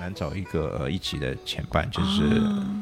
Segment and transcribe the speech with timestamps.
[0.00, 2.22] 难找一个呃一起的前伴，就是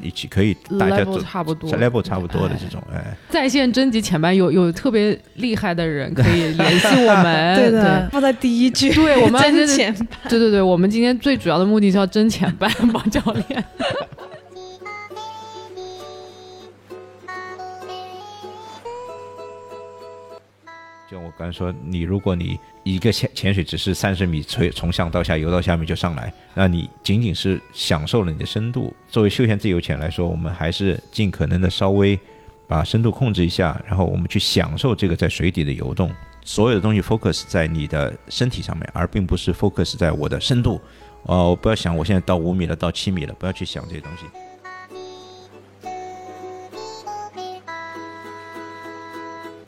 [0.01, 7.55] 一起可以大家都差不多 level 差不多的这种，哎，在线征集前班有有特别厉害的人可以联系我们。
[7.59, 8.93] 对的，放在第一句。
[8.93, 9.93] 对，我们真真的钱
[10.29, 13.63] 对对对，我们今天最主要的目的是要争前班王 教练。
[21.39, 28.93] 但是说，你如果你一个潜潜水只是三十米从从上到下游到下面就上来，那你仅仅是享受了你的深度。
[29.07, 32.19] 作为休闲自由潜来说，我们还是尽可能的稍微
[32.67, 36.11] 把深度控制一下，然后我们去享受这个在水底的游动。
[36.43, 40.81] 所有的东西 focus 在你的身体上面，而并不是 focus 在我的深度。
[41.23, 44.25] 哦，不要想我现在到五米了，到七米了，不要去想这些东西。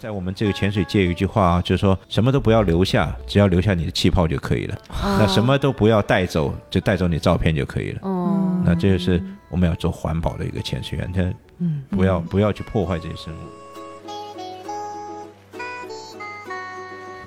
[0.01, 4.75] 在我们这个潜水界有一句话啊，就是说什么都不要留下，只要留下你的气泡就可以了。
[4.99, 7.99] 那什么都不要带走，就带走你照片就可以了。
[8.01, 11.21] 哦，那这就是我们要做环保的一个潜水员，他
[11.59, 13.37] 嗯，不要不要去破坏这些生物。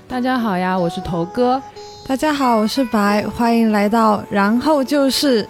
[0.09, 1.63] 大家好呀，我是头哥。
[2.09, 5.49] 大家好，我是白，欢迎来到然后就是。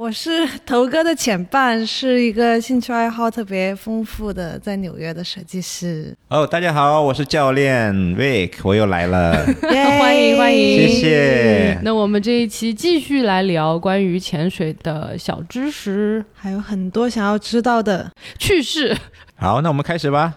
[0.00, 6.16] 我是头哥的前伴，是一个兴趣爱好特别丰富的在纽约的设计师。
[6.28, 11.78] 哦，大家好，我是教练 Vic，我又来了， 欢迎欢迎谢谢。
[11.82, 18.96] 那我们这一期继续来聊关于潜水的小知识、还有很多想要知道的，趣事。
[19.36, 20.32] 好，那我们开始吧。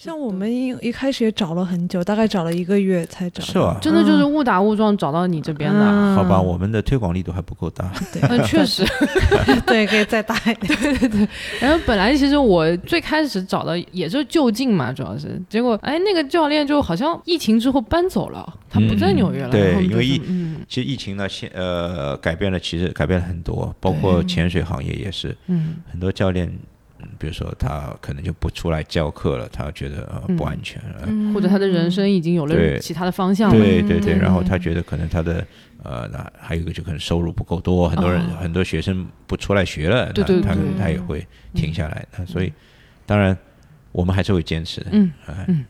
[0.00, 3.46] 像我们一一开始也找了很久，大概找了一个月才找到。
[3.48, 3.76] 是吧？
[3.82, 5.80] 真的就是误打误撞找到你这边的。
[5.80, 7.90] 嗯好吧，我们的推广力度还不够大。
[8.12, 8.84] 对嗯，确实。
[9.66, 10.68] 对，可以再大一点。
[10.80, 19.48] 对对对然后本来其实我最开始找的也是就近嘛，主要是结果哎，那个教练就好像疫情之后搬走了，他不在纽约了。
[19.48, 26.58] 嗯对因为疫嗯其实疫情呢，现呃改变了，其实改变了很多，包括潜水行业也是，嗯很多教练，嗯
[27.18, 31.02] 比如说他可能就不出来教课了，他觉得呃嗯不安全了。
[31.06, 33.58] 嗯或者他的人生已经有了其他的方向了。
[33.58, 35.46] 对对对，嗯然后他觉得可能他的
[35.82, 41.24] 呃，那还有一个就可能收入不够多，很多人、哦很多学生不出来学了，对对那他他也会
[41.54, 42.04] 停下来。
[42.16, 42.52] 那所以
[43.06, 43.36] 当然
[43.98, 45.10] 我们还是会坚持的，嗯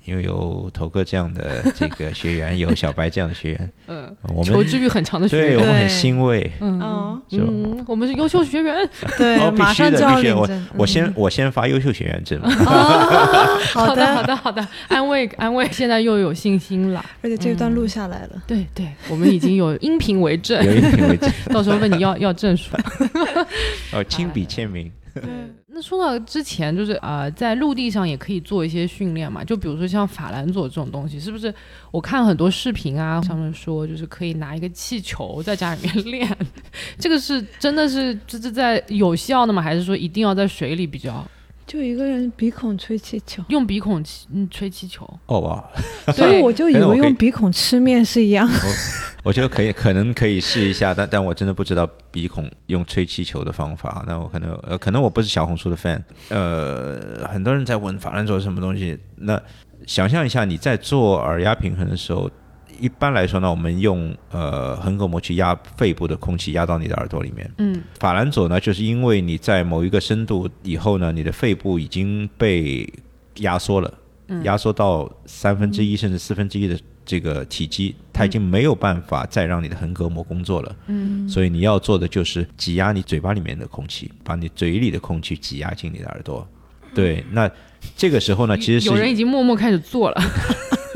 [0.05, 5.47] 因为有头哥这样的这个学员，有小白这样的学员，嗯，我们求知欲很强的学员。
[5.49, 6.53] 对我们很欣慰。
[6.61, 7.23] 嗯
[7.87, 8.87] 我们是优秀学员。
[9.17, 10.37] 对，哦，必马须的，上就要必须的。
[10.37, 10.67] 我领证。
[10.77, 12.39] 我先嗯我先发优秀学员证
[13.73, 17.03] 好的，好的，好的，安慰安慰，现在又有信心了。
[17.23, 18.43] 而且这一段录下来了。
[18.47, 22.77] 对对，我们已经有音频为证，有音频为证， 到时候问你要要证书。
[23.97, 24.93] 哦，亲笔签名。
[25.21, 25.31] 对
[25.71, 31.55] 那说到之前，就是呃，在陆地上也可以做一些训练嘛，就比如说像法兰佐这种东西，是不是？
[31.91, 36.37] 我看很多视频啊，上面说就是可以拿一个气球在家里面 练，
[36.99, 39.63] 这个是真的是这是在有效的吗？
[39.63, 41.25] 还是说一定要在水里比较
[41.69, 45.05] 就一个人鼻孔吹气球，用鼻孔气嗯吹气球？
[45.27, 45.65] 哦哇，
[46.15, 48.49] 所以我就以为用鼻孔吃面是一样。
[49.23, 54.03] 我觉得可以，可能可以试一下，但但我真的不知道鼻孔用吹气球的方法。
[54.07, 56.01] 那我可能呃，可能我不是小红书的 fan。
[56.31, 58.99] 呃，很多人在问法兰佐是什么东西。
[59.17, 59.39] 那
[59.87, 62.31] 想象一下，你在做耳压平衡的时候，
[62.79, 67.51] 一般来说呢，我们用呃横膈膜去压肺部的空气压到你的耳朵里面。
[67.59, 72.91] 嗯法兰佐呢，就是因为你在某一个深度以后呢，你的肺部已经被
[73.39, 73.93] 压缩了，
[74.45, 80.77] 压缩到三分之一甚至四分之一的这个体积，它已经没有办法再让你的横膈膜工作了。
[80.87, 86.47] 嗯所以你要做的就是挤压你嘴巴里面的空气，把你嘴里的空气挤压进你的耳朵。
[86.95, 87.51] 对，那
[87.97, 90.21] 这个时候呢，其实是有人已经默默开始做了。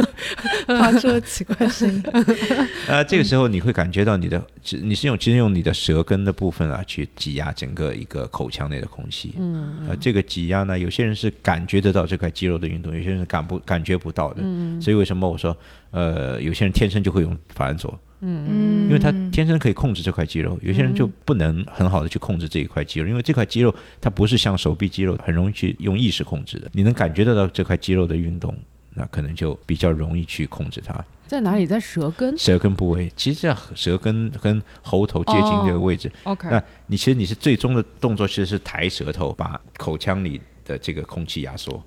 [0.67, 2.03] 发出了奇怪声音。
[2.89, 4.43] 呃，这个时候你会感觉到你的，
[4.83, 9.35] 你是用其实用你的舌根的部分啊去挤压整个一个口腔内的空气。
[9.39, 14.41] 嗯呃，这个挤压呢，有些人是感觉得到这块肌肉的运动，有些人是感不感觉不到的。
[14.43, 15.57] 嗯所以为什么我说，
[15.91, 28.57] 呃，有些人天生就会用法兰佐，嗯嗯，因为他天生可以控制这块肌肉，有些人就不能很好的去控制这一块肌肉，因为这块肌肉它不是像手臂肌肉很容易去用意识控制的，你能感觉得到这块肌肉的运动。
[28.95, 31.05] 那可能就比较容易去控制它。
[31.27, 31.67] 在哪里？
[31.67, 32.37] 在舌根。
[32.37, 36.49] 舌根部位，其实在舌根跟喉头接近这个位置，OK。
[36.51, 41.83] 那你其实你是最终的动作其实是抬舌头，把口腔里的这个空气压缩。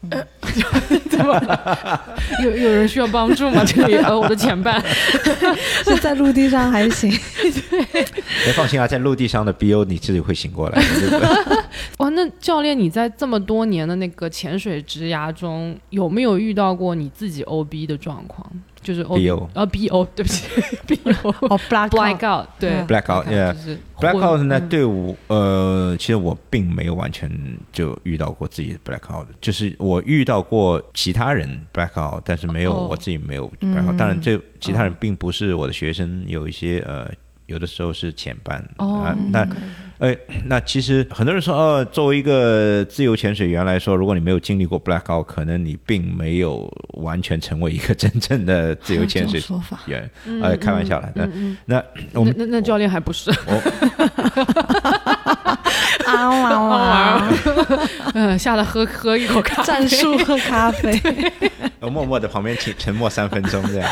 [1.10, 2.00] 怎么了？
[2.44, 3.62] 有有人需要帮助吗？
[3.66, 4.82] 这里呃，我的前半。
[5.84, 7.10] 是在陆地上还行。
[8.44, 11.00] 别放心啊，在陆地上的 BO 你自己会醒过来的。
[11.00, 11.58] 对不对
[11.98, 18.46] 哇，那教练你在这么多年的那个潜水职涯中，有没有遇到过你自己 OB 的状况？
[18.88, 20.46] 就是 BO 啊 BO，对不起，
[20.88, 22.70] BO 哦，black blackout，对。
[22.70, 24.68] 嗯 Blackout，yeah 就是 blackout 呢，嗯。
[24.70, 27.30] 对我呃，其实我并没有完全
[27.70, 32.88] 就遇到过自己的 blackout，就是我遇到过其他人 blackout，但是没有、哦。
[32.90, 33.94] 我自己没有 blackout。
[33.98, 37.10] 当然，这其他人并不是我的学生，有一些呃。
[37.48, 39.48] 有的时候是前班哦啊，那，
[40.00, 40.14] 哎，
[40.44, 49.42] 那其实很多人说，哦，作为一个自由潜水员来说，如果你没有经历过 blackout，可能你并没有完全成为一个真正的自由潜水
[49.86, 50.08] 员。
[50.42, 51.10] 呃，开玩笑了。
[51.14, 53.30] 那嗯那我们那那那教练还不是，
[56.06, 57.28] 啊哇哇，
[58.12, 61.00] 嗯， 下来喝喝一口咖啡，战术喝咖啡，
[61.80, 63.90] 我默默的旁边沉沉默三分钟这样。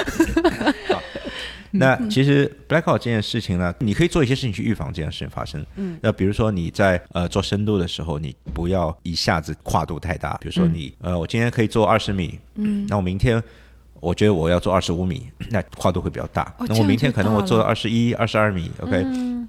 [1.79, 5.65] 好，那其实 blackout 这件事情呢，你可以做一些事情去预防这件事情发生。
[5.77, 10.37] 嗯，那比如说你在呃做深度的时候，你不要一下子跨度太大。
[10.41, 13.43] 比如说你、呃，我今天可以做二十米，嗯，那我明天。
[13.99, 16.55] 我觉得我要做二十五米，那跨度会比较大。
[16.61, 19.03] 那我明天可能我做二十一、二十二米，OK，、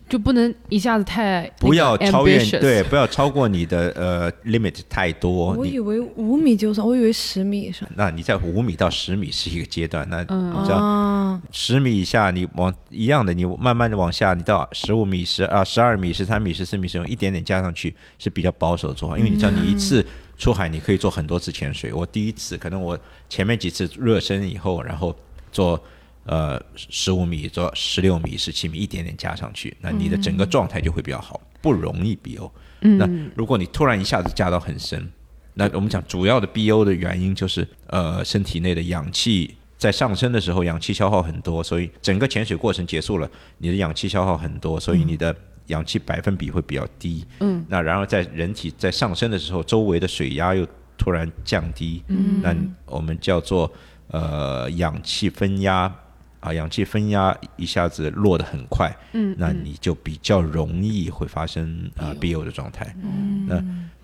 [0.09, 5.53] 就不能一下子太不要超越对，不要超过你的呃 limit 太多。
[5.53, 7.87] 你我以为五米就算，我以为十米以上。
[7.95, 19.17] 那你在五米到十米是一个阶段，那你知道啊，十米以下，你往一样的，你慢慢的往下，你到十五米、十啊、十二米、十三米、十四米，使用一点点加上去，是比较保守的做法。
[19.17, 20.05] 因为你知道，你一次
[20.37, 21.91] 出海，你可以做很多次潜水。
[21.91, 25.13] 我第一次，可能我前面几次热身以后，然后
[25.51, 25.81] 做
[26.27, 32.51] 呃十五米、做十六米、十七米，一点点加上去，那你的整个状态就会比较好，不容易 BO。
[32.81, 35.11] 那如果你突然一下子加到很深，
[35.55, 45.35] 那我们讲主要的 BO 的原因就是呃身体内的氧气在上升的时候氧气消耗很多，所以整个潜水过程结束了，你的氧气消耗很多，所以你的
[45.67, 47.25] 氧气百分比会比较低。
[47.39, 53.71] 嗯，那然后在人体在上升的时候，周围的水压又突然降低，嗯，那我们叫做
[54.09, 55.93] 呃氧气分压。
[56.39, 62.95] 啊，氧气分压一下子落得很快，嗯，那你就比较容易会发生啊 BO 的状态。
[63.03, 63.63] 嗯那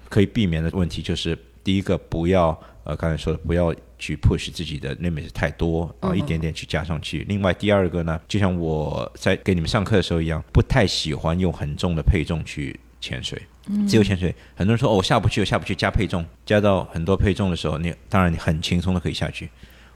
[0.09, 7.25] 可以避免的问题就是，第一个不要呃刚才说的不要去 push 自己的 limit 太多啊，一点点去加上去。
[7.27, 13.41] 另外第二个呢，就像我在给你们上课的时候一样，不太喜欢用很重的配重去潜水。
[13.87, 19.49] 自由潜水，很多人说哦，我下不去，我下不去，加配重，加到很多配重的时候，你当然你很轻松的可以下去。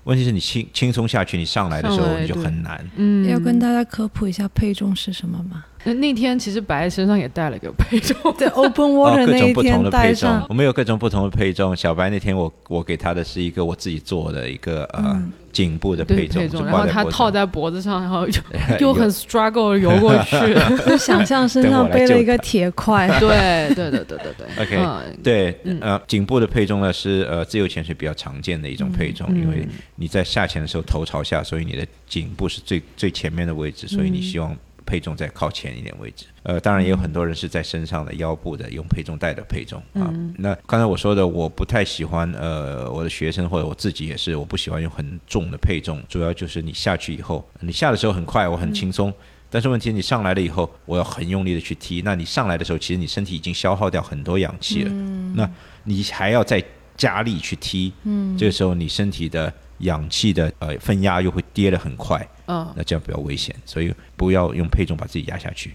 [0.08, 2.84] 问题是你轻轻松下去，你上来的时候你就很难。
[2.96, 5.66] 嗯，要跟大家科普一下配重是什么吗？
[5.84, 10.30] 那那天其实白身上也带了个配重，在，Open 哦，Water 各那一天带配重。
[10.30, 11.76] 上，，我们有各种不同的配重。
[11.76, 15.22] 小白那天我我给他的是一个我自己做的一个呃
[15.52, 18.28] 颈部的配重，配重，然后他套在脖子上，然后
[18.80, 20.36] 又很 struggle 游过去。
[20.90, 25.18] 就想象身上背了一个铁块，对对对对对对 OK，嗯。
[25.24, 34.56] 对，呃，颈部的配重呢是呃自由潜水比较常见的一种配重，因为你在下潜的时候头朝下，所以你的颈部是最最前面的位置，所以你希望
[34.88, 36.26] 配重在靠前一点位置。
[36.44, 40.12] 呃，当然也有很多人是在身上的腰部的用配重带的配重啊。
[40.38, 49.14] 那刚才我说的，我不太喜欢呃我的学生或者我自己也是，我不喜欢用很重的配重，主要就是你下去以后，你下的时候很快，我很轻松。
[49.50, 52.02] 但是问题，你上来了以后，我要很用力的去踢。
[52.02, 55.50] 那你上来的时候，其实你身体已经消耗掉很多氧气了，嗯那
[55.84, 56.62] 你还要再
[56.98, 65.74] 加力去踢，嗯，这个时候你身体的氧气的呃分压又会跌得很快，嗯，那这样比较危险，所以不要用配重把自己压下去。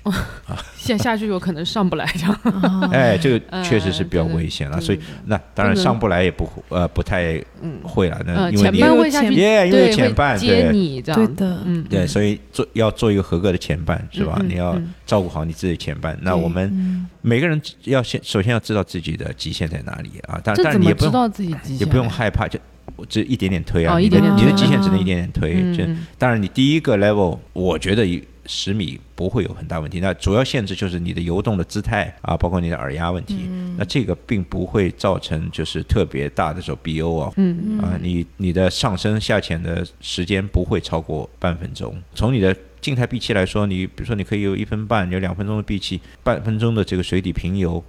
[0.77, 2.41] 下下去有可能上不来这样。
[2.93, 7.43] 哎，这个确实是比较危险了，所以那当然上不来也不呃不太
[7.85, 11.27] 会了，那因为前半会下去，耶因为，前半接对你这样。
[11.27, 14.41] 对的，嗯，对，所以做要做一个合格的前半是吧？
[14.45, 16.19] 你要嗯照顾好你自己的前半。
[16.23, 21.81] 那我们每个人要先首先要知道自己的极限在哪里啊，当这怎么当然你也不用知道自己极限？
[21.81, 22.59] 也不用害怕，就
[22.97, 25.55] 我只一点点推啊，哦你的你的极限只能一点点推。
[25.77, 28.07] 就嗯嗯当然你第一个 level，我觉得
[28.47, 30.01] 十米不会有很大问题。
[30.01, 33.49] 那主要限制就是你的游动的姿态啊，包括你的耳压问题。
[33.79, 41.95] 那这个并不会造成就是特别大的时候 BO 啊，嗯啊，你你的上升下潜的时间不会超过半分钟。
[42.15, 47.83] 从你的静态闭气来说，你比如说你可以有一分半，有两分钟的闭气，半分钟的这个水底平游，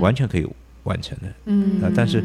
[0.00, 0.44] 完全可以
[0.82, 1.32] 完成的。
[1.46, 2.22] 嗯啊但是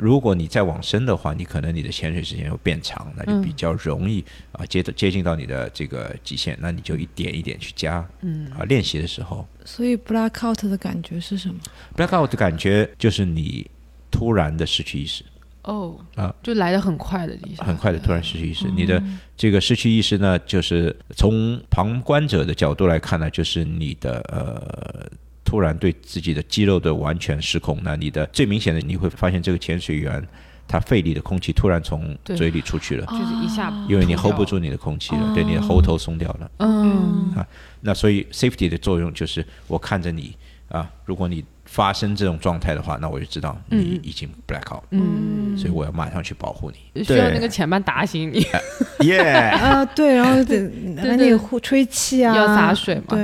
[0.00, 8.04] 如果你再往深的话，你可能你的潜水时间会变长，那就比较容易啊接接近到你的这个极限，那你就一点一点去加。
[8.22, 11.54] 嗯啊，练习的时候所以 blackout 的感觉是什么
[11.94, 13.70] ？，blackout 的感觉就是你
[14.10, 15.22] 突然的失去意识。
[15.64, 18.66] 哦啊，就来的很快的一下，很快的突然失去意识。
[18.74, 19.00] 你的
[19.36, 25.06] 这个失去意识呢，就是从旁观者的角度来看呢，就是你的呃
[25.50, 30.24] 突然对自己的肌肉的完全失控，那你的最明显的你会发现这个潜水员
[30.68, 36.50] 他肺里的空气突然从嘴里出去了，就是一下因为你 hold 不住你的空气了，对，你的喉头松掉了。
[36.58, 37.32] 嗯。
[37.34, 37.44] 啊
[37.80, 40.36] 那所以 safety 的作用就是我看着你
[40.68, 47.04] 啊，如果你发生这种状态的话，那我就知道你已经 black out，、嗯，所以我要马上去保护你。
[47.04, 48.44] 需要那个前伴打醒你，
[49.06, 53.16] 耶，啊，对，然后得把你呼吹气啊，要洒水嘛，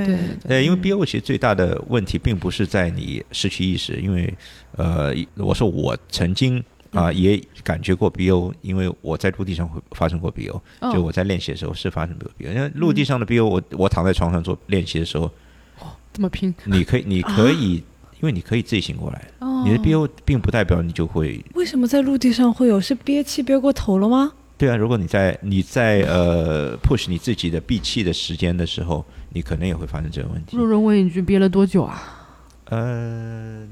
[0.46, 0.64] 对。
[0.64, 4.32] 因为 BO 其实最大的问题并不是在你失去意识，因为
[4.76, 6.62] 呃，我说我曾经
[6.92, 10.92] 啊、也感觉过 BO，因为我在陆地上会发生过 BO，、哦。
[10.92, 15.24] 就我在练习的时候是发生过 BO，因为陆地上的 BO，我我躺在床上做练习的时候，
[15.80, 17.82] 哦这么拼，你可以你可以，
[18.20, 21.44] 因为你可以自己醒过来，哦你的 BO 并不代表你就会。
[21.54, 22.80] 为什么在陆地上会有？
[22.80, 24.32] 是憋气憋过头了吗？
[24.58, 30.56] 对啊，如果你在你在呃 push 你自己的闭气的时间的时候，你可能也会发生这个问题。
[30.56, 32.00] 路人问一句，憋了多久啊？
[32.66, 33.66] 呃，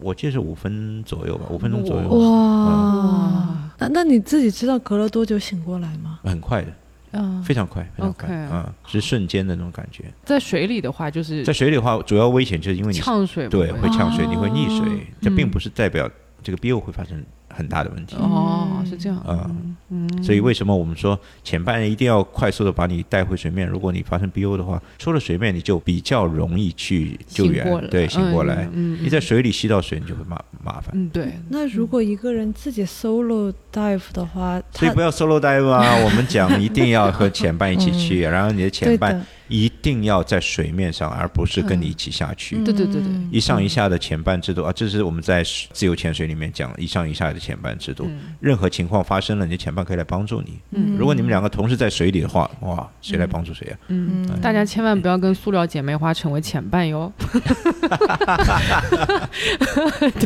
[0.00, 6.18] 我记得是五分左右吧，五分钟左右，哇，那那你自己知道隔了多久醒过来吗？
[6.24, 6.72] 很快的，
[7.12, 10.04] 嗯，非常快，非常快啊，是瞬间的那种感觉。
[10.24, 16.10] 在水里的话，就是在水里的话，主要危险就是因为你呛水嘛，对会呛水，你会溺水哦，这并嗯不是代表
[16.42, 18.16] 这个 BO 会发生很大的问题。
[18.16, 19.50] 哦，是这样，啊
[19.90, 23.68] 嗯，所以为什么我们说前半人一定要快速的把你带回水面？
[23.68, 28.66] 如果你发生 BO 的话，出了水面你就比较容易去救援对，醒过来。
[28.72, 30.90] 嗯，你在水里吸到水，你就会麻麻烦。
[30.94, 35.94] 嗯，对，那如果一个人自己 solo dive 的话，所以不要 solo dive 啊！
[36.02, 42.56] 我们讲一定要和前半一起去，然后你的前半，一定要在水面上，而不是跟你一起下去。
[42.64, 45.42] 对对对对，嗯一上一下的前半制度啊，这是我们在
[45.72, 48.08] 自由潜水里面讲一上一下的前半制度。
[48.40, 50.58] 任何情况发生了，你的前伴可以来帮助你。
[50.70, 53.74] 嗯如果你们两个同时在水里的话，哇，谁来帮助谁啊？
[53.88, 57.12] 嗯，大家千万不要跟塑料姐妹花成为前伴哟。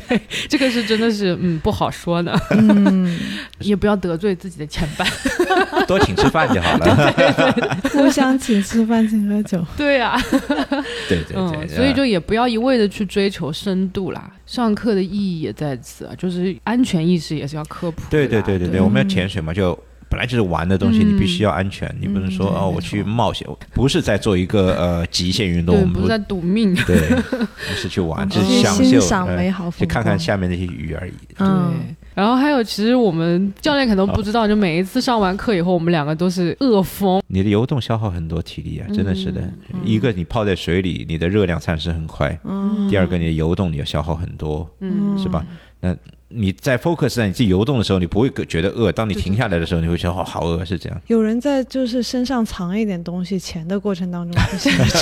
[0.08, 3.18] 对，这个是真的是嗯不好说的，嗯，
[3.60, 5.06] 也不要得罪自己的前伴。
[5.86, 7.78] 多请吃饭就好了。
[7.92, 9.64] 互相请吃饭，请喝酒。
[9.76, 10.20] 对呀、
[11.08, 14.30] 对对嗯，对，所以就也不要一味的去追求深度啦。
[14.44, 18.02] 上课的意义也在此啊，就是安全意识也是要科普。
[18.10, 26.74] 对对对对对，我们要潜水嘛，就本来就是玩的东西，嗯你必须要安全，你不能说哦，我去冒险，不是在做一个呃极限运动，我们不是在赌命。
[26.86, 26.96] 对，
[27.40, 31.12] 不是去玩， 只是享受，欣赏呃美好风去看看下面那些鱼而已。
[31.38, 37.20] 嗯，对，然后还有，其实我们教练可能不知道，就每一次上完课以后，我们两个都是饿疯。
[37.26, 39.42] 你的游动消耗很多体力啊，真的是的。
[39.84, 45.44] 一个你泡在水里，你的热量散失很快；嗯第二个你的游动你要消耗很多，嗯是吧？
[45.80, 45.94] 那
[46.28, 51.00] 你在 focus 在你自己游动的时候，你不会觉得饿；当你停下来的时候，你会觉得好，好饿，是这样。
[51.06, 54.34] 有人在就是身上藏一点东西，钱的过程当中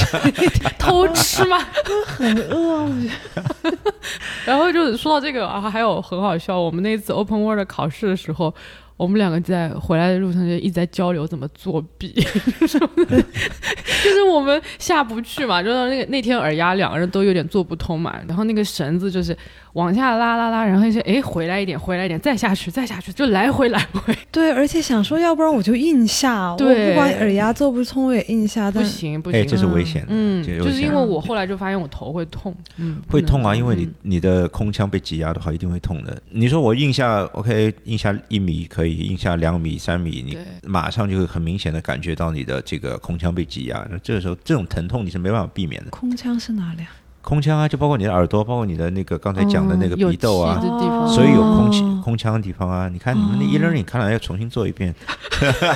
[0.78, 1.58] 偷吃吗？
[2.06, 3.78] 很饿啊，我觉得
[4.44, 8.54] 然后就是说到这个啊，还有很好笑，我们那次 Open World 考试的时候。
[8.96, 12.12] 我们两个在回来的路上就一直在交流怎么作弊，
[12.62, 19.36] 就是我们下不去嘛，就是那个那天耳压两个人都有点做不通嘛，然后那个绳子就是
[19.74, 33.94] 往下拉拉拉，然后就哎回来一点，回来一点，再下去，再下去，就来回来回， 对，而且想说，要不然我就硬下，我对不管耳压做不通，我也硬下，不行不行，哎，这是危险的，嗯，就是因为我后来就发现我头会痛，嗯，会痛啊，因为你嗯。
[34.14, 36.16] 你的空腔被挤压的话，一定会痛的。
[36.30, 43.86] 你说我硬下 OK，硬下一米可以，硬下两米、三米，你马上就会很明显的感觉到你的这个空腔被挤压。
[43.90, 45.90] 那这个时候，这种疼痛你是没办法避免的。
[45.90, 46.90] 空腔是哪里啊？
[47.22, 50.60] 空腔啊，就包括你的耳朵，包括你的那个刚才讲的那个鼻窦啊
[51.08, 52.86] 所以有空气哦空腔的地方啊。
[52.86, 54.94] 你看你们的 e-learning 看来要重新做一遍，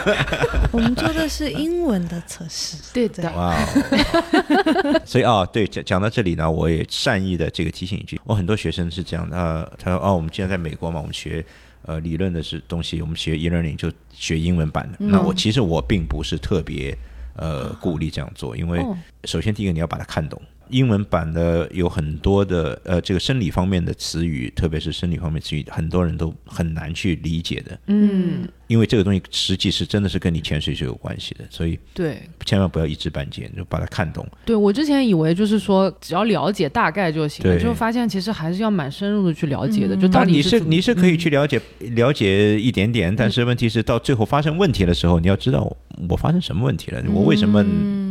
[0.71, 5.00] 我们做的是英文的测试，对的，哇哦！
[5.07, 11.43] 所以啊，对，讲讲到这里呢，我也善意的这个提醒一句，我很多学生是这样的，呃，他说哦，我们既然在美国嘛，我们学
[11.83, 14.99] 呃理论的是东西，我们学 e-learning 就学英文版的。
[14.99, 16.97] 那我其实我并不是特别
[17.35, 20.41] 呃鼓励这样做，因为哦首先第一个你要把它看懂。
[20.71, 32.23] 英文版的有很多的呃，这个生理方面的词语，特别是生理方面词语，很多人都很难去理解的，嗯，因为这个东西实际是真的是跟你潜水是有关系的，所以对。
[32.47, 34.27] 千万不要一知半解，就把它看懂。
[34.47, 39.95] 对我之前以为就是说只要了解大概就行了，对就发现其实还是要蛮深入的去了解的。
[39.95, 45.77] 就到当然你是你是可以去了解、了解一点点，但是问题是到最后发生问题的时候，你要知道我
[46.09, 47.63] 我发生什么问题了，我为什么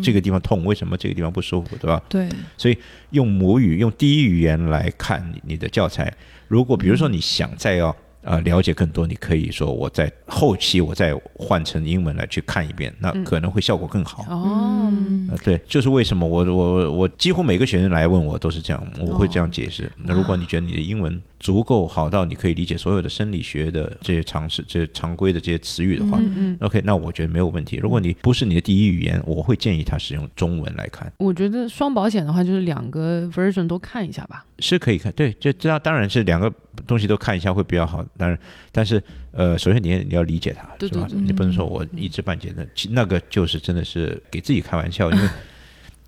[0.04, 2.02] 这个地方痛，为什么这个地方不舒服，对吧？
[2.08, 2.78] 对，所以
[3.10, 6.14] 用母语、用第一语言来看你你的教材。
[6.48, 7.96] 如果比如说你想再要
[8.27, 14.24] 呃了解更多，你可以说我在后期我再换成英文来去看一遍，那可能会效果更好。
[14.29, 14.91] 哦，
[15.31, 19.89] 呃，对，就是为什么我我我几乎每个学生来问我都是这样，我会这样解释。
[20.03, 26.20] 那如果你觉得你的英文足够好到你可以理解所有的生理学的这些常识、这些常规的这些词语的话、
[26.60, 27.77] o k 那我觉得没有问题。
[27.77, 34.46] 如果你不是你的第一语言，我会建议他使用中文来看，我觉得双保险的话，就是两个 version 都看一下吧。
[34.60, 35.12] 是可以看。
[35.13, 36.51] 对，这这样当然是两个
[36.88, 38.03] 东西都看一下会比较好。
[38.17, 38.38] 当然，
[38.72, 39.01] 但是
[39.32, 41.08] 呃，首先你你要理解它，是吧？
[41.12, 45.29] 你不能说我一知半解的，其那个就是真的是给自己开玩笑，因为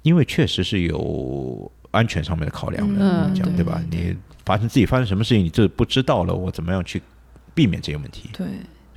[0.02, 3.80] 因为确实是有安全上面的考量的，嗯这样对对吧？
[3.92, 4.16] 你
[4.50, 7.00] 发生自己发生什么事情，你就不知道了，我怎么样去
[7.54, 8.32] 避免这些问题？
[8.34, 8.48] 对，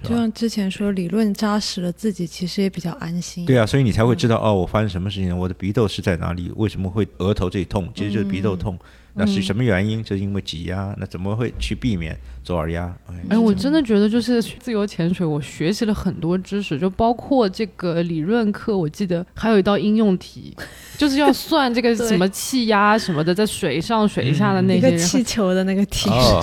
[0.03, 3.45] 就像之前说，理论扎实了，自己其实也比较安心。
[3.45, 8.79] 对啊，所以你才会知道哦，我发生什么事情，我的鼻窦是在哪里，为什么会额头这里痛，其实就是鼻窦痛。
[9.15, 10.03] 那是什么原因？
[10.03, 12.17] 就是因为挤压，那怎么会去避免？
[12.43, 12.93] 左耳压？
[13.29, 20.57] 哎，我真的觉得就是自由潜水，我学习了很多知识，就包括这个理论课，我记得还有一道应用题，
[20.99, 24.93] 就是要算这个什么气压什么的，在水上水下的那一 个。
[25.03, 26.43] 气球的那个题，哦，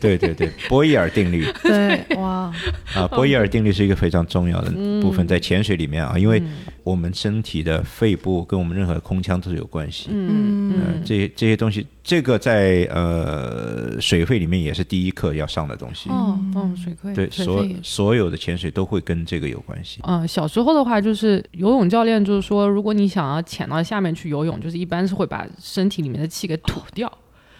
[0.00, 1.46] 对对对， 波义尔定律。
[1.62, 2.52] 对，哇，
[2.94, 4.70] 啊，波义尔定律是一个非常重要的
[5.02, 6.42] 部分，在潜水里面啊，因为
[6.86, 10.06] 我们身体的肺部跟我们任何空腔都是有关系。
[10.12, 16.08] 嗯呃，这些这些东西，这个在呃水肺里面也是第一课要上的东西。
[16.10, 20.00] 哦哦，水肺对，所所有的潜水都会跟这个有关系。
[20.04, 27.12] 嗯，小时候的话，就是游泳教练就是说，如果你想要潜到下面去游泳，就是一般是会把身体里面的气给吐掉。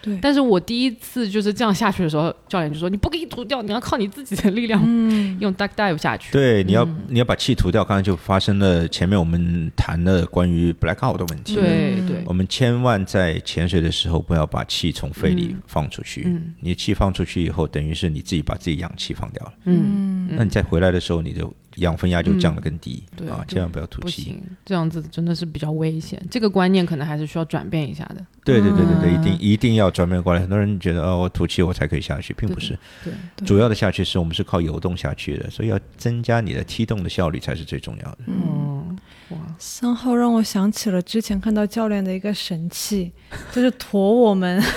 [0.07, 0.19] 对。
[0.21, 6.97] 但是我第一次就是这样下去的时候，教练就说：“你不可以吐掉，你要靠你自己的力量，嗯， 用 duck dive 下去。”对，你要、嗯。
[7.09, 11.55] 你要把气吐掉，刚才就发生了前面我们谈的关于 blackout 的问题。
[11.55, 12.23] 对对。
[12.25, 16.23] 我们千万在潜水的时候不要把气从肺里放出去。
[16.25, 16.53] 嗯。
[16.61, 19.53] 你气放出去以后，等于是你自己把自己氧气放掉了。
[19.65, 21.45] 嗯，那你再回来的时候，你的
[21.77, 23.17] 氧分压就降得更低、啊！
[23.17, 24.01] 对对千万不要吐气。
[24.01, 26.21] 不行，这样子真的是比较危险。
[26.29, 28.25] 这个观念可能还是需要转变一下的。
[28.43, 30.39] 对对对对一定一定要转变过来。
[30.39, 32.77] 很多人觉得哦，我吐气我才可以下去，并不是。
[33.03, 33.13] 对，
[33.45, 38.17] 主要的下去是我们是靠游动下去的，所以要增加你的踢动的效率才是最重要的。
[38.27, 38.97] 嗯，
[39.29, 43.11] 哇，三号让我想起了之前看到教练的一个神器，
[43.51, 44.63] 就是驮我们。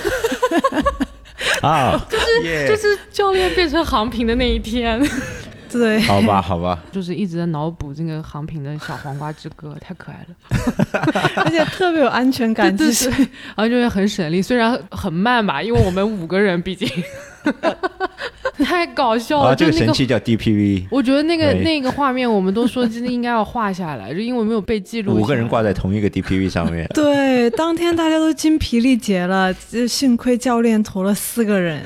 [1.61, 4.99] 啊， 就是就是教练变成航平的那一天，
[5.71, 10.35] 对，好吧好吧， 就是一直在脑补这个航平的小黄瓜之歌，太可爱了。
[11.43, 13.09] 而且特别有安全感，对其实。
[13.11, 13.17] 对，
[13.55, 16.87] 然后就会很省力，虽然很慢吧，因为我们五个人，毕竟
[18.65, 19.49] 太搞笑了。
[19.49, 25.15] 啊，这个就那神器叫 DPV，我觉得那个那个画面，我们都说真的应该要画下来， 就因为没有被记录。
[25.15, 26.87] 五个人挂在同一个 DPV 上面。
[26.93, 31.81] 对，当天大家都精疲力竭了，就幸亏教练投了四个人，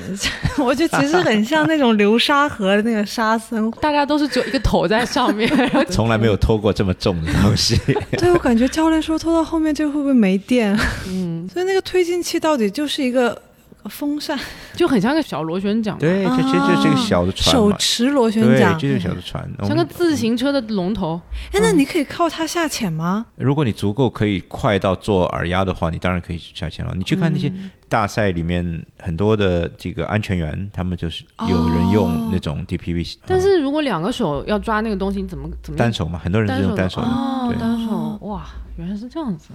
[0.58, 3.70] 我觉得其实很像那种流沙河的那个沙僧。
[3.80, 5.50] 大家都是只有一个头在上面，
[5.90, 7.78] 从来没有拖过这么重的东西。
[8.18, 10.76] 对我感觉教练说拖到后面这会不会没电？
[11.08, 13.40] 嗯，所以那个推进器到底就是一个
[13.88, 14.38] 风扇，
[14.74, 18.78] 就很像个小螺旋桨，对，就就是这个小的船，手持螺旋对，桨。
[18.78, 19.48] 就是个小的船。
[19.64, 21.20] 像个自行车的龙头。
[21.52, 23.26] 哎，那你可以靠它下潜吗？
[23.36, 26.92] 如果你足够可以快到做耳压的话，你当然可以下潜了。
[26.96, 37.06] 你去看那些嗯大赛里面很多的这个安全员，他们就是有人用那种 DPV，但是如果两个手要抓那个东西，你怎么怎么单手嘛，很多人是用单单手的。
[37.06, 38.46] 哦，对单手哇，
[38.76, 39.50] 原来是这样子。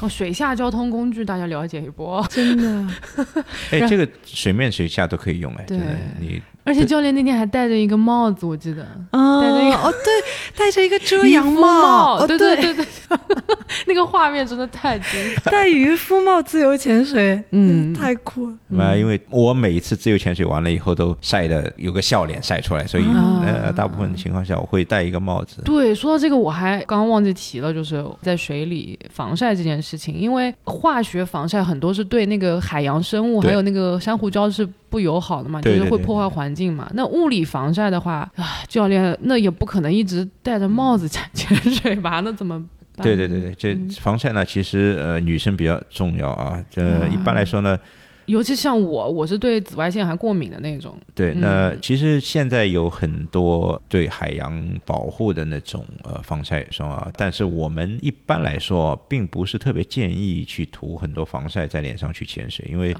[0.00, 2.26] 哦，水下交通工具大家了解一波。
[2.28, 2.94] 真的，
[3.70, 5.94] 哎，这个水面水下都可以用哎，对真的。
[6.18, 8.84] 你而且教练那天还戴着一个帽子，我记得。
[9.12, 10.12] 哦戴着一个哦，对，
[10.58, 12.74] 戴着一个遮阳帽，哦，对对对。
[12.74, 12.86] 对，
[13.86, 15.10] 那个画面真的太精
[15.42, 15.50] 彩。
[15.50, 17.94] 戴渔夫帽自由潜水，嗯。
[17.94, 18.56] 太酷了。
[18.78, 23.42] 啊，因为我每一次自由潜水完了以后都晒的有个笑脸晒出来，所以啊。
[23.46, 25.62] 呃，大部分情况下我会戴一个帽子。
[25.64, 36.90] 对，说到这个，我还刚刚忘记提了，就是在水里防晒这件事情，因为化学防晒很多是对那个海洋生物还有那个珊瑚礁是不友好的嘛，就是会破坏环境嘛。
[36.94, 42.20] 那物理防晒的话，啊，教练那也不可能一直戴着帽子潜 潜水吧？
[42.20, 42.58] 那怎么
[42.96, 43.04] 办？
[43.04, 46.64] 对对对对，这防晒呢，其实呃女生比较重要啊。
[46.70, 47.78] 这一般来说呢，
[48.24, 50.98] 尤其像我，我是对紫外线还过敏的那种。
[51.14, 62.96] 对，嗯那其实现在有很多对海洋保护的那种呃防晒霜啊，但是我们一般来说并不是特别建议去涂很多防晒在脸上去潜水，因为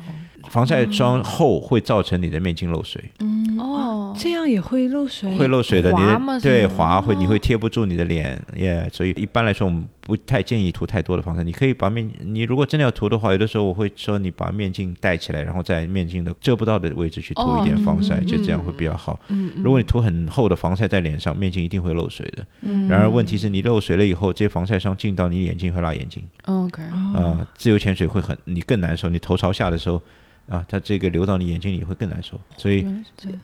[0.51, 3.03] 防晒霜厚会造成你的面镜漏水。
[3.21, 11.43] 嗯哦，这样也会漏水，会漏水的，你的对滑会你会贴不住你的脸，耶、所以一般来说我们不太建议涂太多的防晒。
[11.43, 19.19] 你可以把面，你如果真的要涂的话，有的时候我会说你把面镜戴起来，然后在面镜的遮不到的位置去涂一点防晒，就这样会比较好。
[19.29, 22.47] 嗯嗯如果你涂很厚的防晒在脸上，面镜一定会漏水的。
[22.61, 26.23] 嗯然而问题是你漏水了以后，这些防晒霜进到你眼睛会辣眼睛。
[26.45, 30.03] ，OK，哦啊、自由潜水会很你更难受，你头朝下的时候。
[30.49, 32.87] 啊，它这个流到你眼睛里会更难受，所以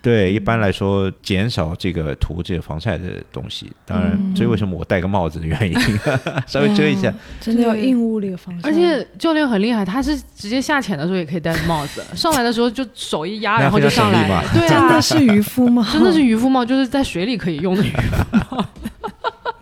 [0.01, 3.73] 对，一般来说减少这个涂这个防晒的东西。
[3.85, 5.77] 当然，嗯所以为什么我戴个帽子的原因，
[6.47, 7.13] 稍微遮一下。
[7.41, 14.29] 真的要硬物理防晒，而且教练很厉害，他是直接下潜的时候也可以戴帽子， 上来的时候就手一压，然后就上来。
[14.55, 15.83] 对啊真的， 是渔夫帽？
[15.93, 18.65] 真的是渔夫帽，就是在水里可以用的渔夫帽。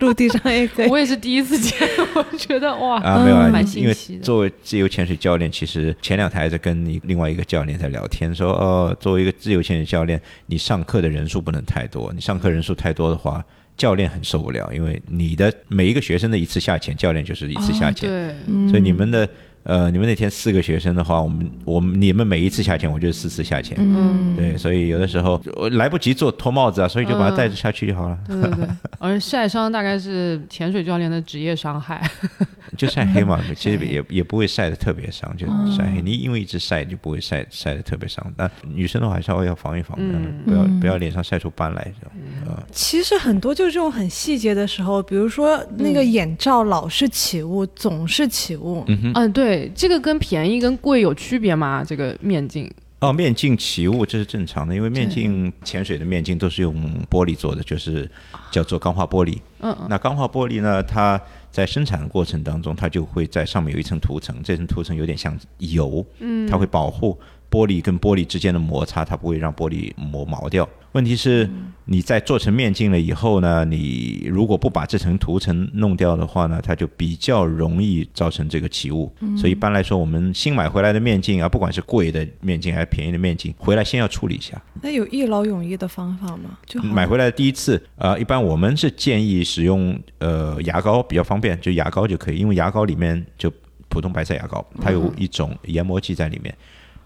[0.01, 0.89] 陆地上也可以。
[0.89, 1.73] 我也是第一次见，
[2.13, 4.23] 我觉得哇，啊，没有啊，蛮因为新奇的。
[4.23, 13.43] 作为自由潜水教练，其实前两台在跟你另外一个教练在聊天，说，哦，作为一个自由潜水教练，你上课的人数不能太多，你上课人数太多的话，
[13.77, 19.27] 教练很受不了，因为你的每一个学生的一次下潜，教练就是一次下潜，对，嗯所以你们的
[19.63, 23.77] 呃，你们那天四个学生的话，我们我们你们每一次下潜，我就是四次下潜。
[23.79, 28.67] 嗯，对，所以有的时候我来不及做脱帽子啊，所以就把它戴着下去就好了，对对对，
[28.99, 32.01] 而晒伤大概是潜水教练的职业伤害。
[32.77, 35.45] 就晒黑嘛， 其实也也不会晒得特别伤，就
[35.75, 36.01] 晒黑。
[36.01, 38.25] 你因为一直晒就不会晒晒得特别伤。
[38.37, 42.63] 但女生的话还稍微要防一防，嗯不要不要脸上晒出斑来，这样啊。
[42.71, 51.83] 其实很多就是这种很细节的时候，比如说那个眼罩老是起雾，总是起雾，嗯哼，嗯，对，这个跟便宜跟贵有区别吗？
[51.83, 52.71] 这个面镜？
[53.01, 56.73] 哦，面镜起雾这是正常的，因为面镜潜水的面镜都是用
[57.09, 58.09] 玻璃做的，就是
[58.49, 59.37] 叫做钢化玻璃。
[59.59, 67.19] 嗯嗯那钢化玻璃呢，它在生产的过程当中，它就会在上面有一层涂层，这层涂层有点像油，嗯，它会保护
[67.51, 70.67] 玻璃跟玻璃之间的摩擦，它不会让玻璃磨毛掉。
[70.93, 71.49] 问题是
[71.85, 79.09] 你在做成面镜了以后呢，你如果不把这层涂层弄掉的话呢，它就比较容易造成这个起雾。
[79.37, 84.61] 所以一般来说，我们新买回来的面镜啊，不管是贵的面镜还是便宜的面镜，回来先要处理一下。
[84.81, 86.57] 那有一劳永逸的方法吗？
[86.65, 93.49] 就买回来的第一次，呃，一般我们是建议使用呃牙膏比较方便，就牙膏就可以，因为牙膏里面就
[93.87, 96.53] 普通白色牙膏，它有一种研磨剂在里面。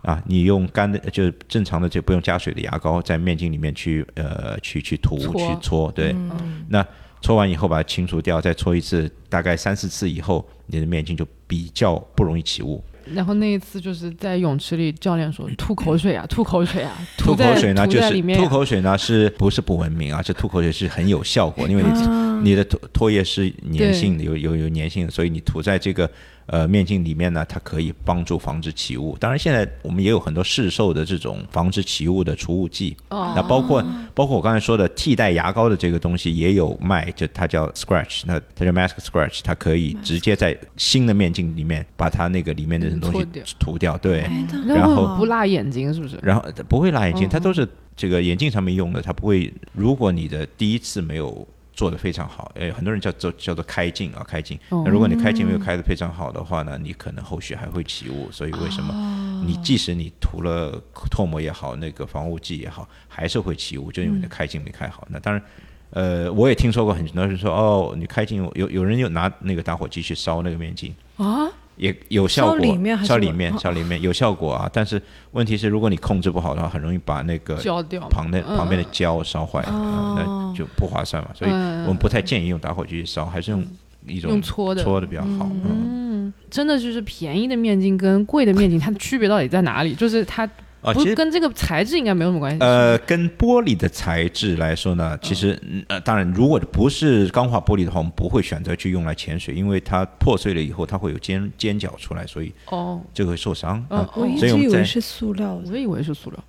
[0.06, 6.86] 啊，你用干的，就是正常的，就不用加水的牙膏，在面巾里面去呃去去涂搓去搓，对，嗯那
[7.22, 12.84] 搓完以后把它清除掉，再搓一次，大概三四次以后，你的面巾就比较不容易起雾。
[13.13, 20.22] 然后那一次就是在泳池里，教练说吐口水啊， 吐口水啊，吐口水呢，就是里面啊吐口水呢，是不是不文明啊？
[20.22, 26.10] 这吐口水是很有效果，因为你啊你的唾唾液是粘性的，有有有粘性的，所以你涂在这个
[26.47, 29.17] 呃面镜里面呢，它可以帮助防止起雾。
[29.19, 43.25] 当然，现在我们也有很多市售的这种防止起雾的除雾剂，哦那包括包括我刚才说的替代牙膏的这个东西也有卖，就它叫 Scratch，那它叫 Mask Scratch，它可以直接在新的面镜里面把它那个里面的东西
[43.60, 44.21] 涂掉，对。
[44.21, 46.17] 哎然后不辣眼睛是不是？
[46.21, 49.51] 然后不会辣眼睛，嗯它都是这个眼镜上面用的，它不会。
[49.73, 54.57] 如果你的第一次没有做的非常好，诶，很多人叫做叫做开镜啊，开镜。
[54.69, 58.31] 哦那如果你开镜没有开的非常好的话呢，你可能后续还会起雾。
[58.31, 65.07] 所以为什哦么你即使你涂了唾沫也好，那个防雾剂也好，还是会起雾，就因为你的开镜没开好。
[65.11, 65.43] 那当然。
[65.91, 74.69] 呃，我也听说过很多人说，哦，你开镜有有人又拿那个打火机去烧那个面镜，啊，也有效果，烧里面烧里面，哦烧里面有效果啊。
[74.71, 81.29] 但是问题是，如果你控制不好的话，很容易把那个焦掉旁的嗯旁边的胶烧坏，那就不划算嘛。
[81.33, 83.65] 所以嗯我们不太建议用打火机去烧，还是用
[84.07, 85.49] 一种用搓的搓的比较好。
[85.63, 89.93] 嗯，嗯，真的就是便宜的面筋跟贵的面筋，它的区别到底在哪里？
[89.95, 90.49] 就是它
[90.86, 92.60] 啊，其实不跟这个材质应该没有什么关系。
[92.60, 104.10] 呃，跟玻璃的材质来说呢，其实嗯呃，当然，如果不是钢化玻璃的话，我们不会选择去用来潜水，因为它破碎了以后，它会有尖尖角出来，所以哦，就会受伤嗯啊。
[104.15, 105.60] 我一直以为是塑料。
[105.65, 106.43] 我以为是塑料。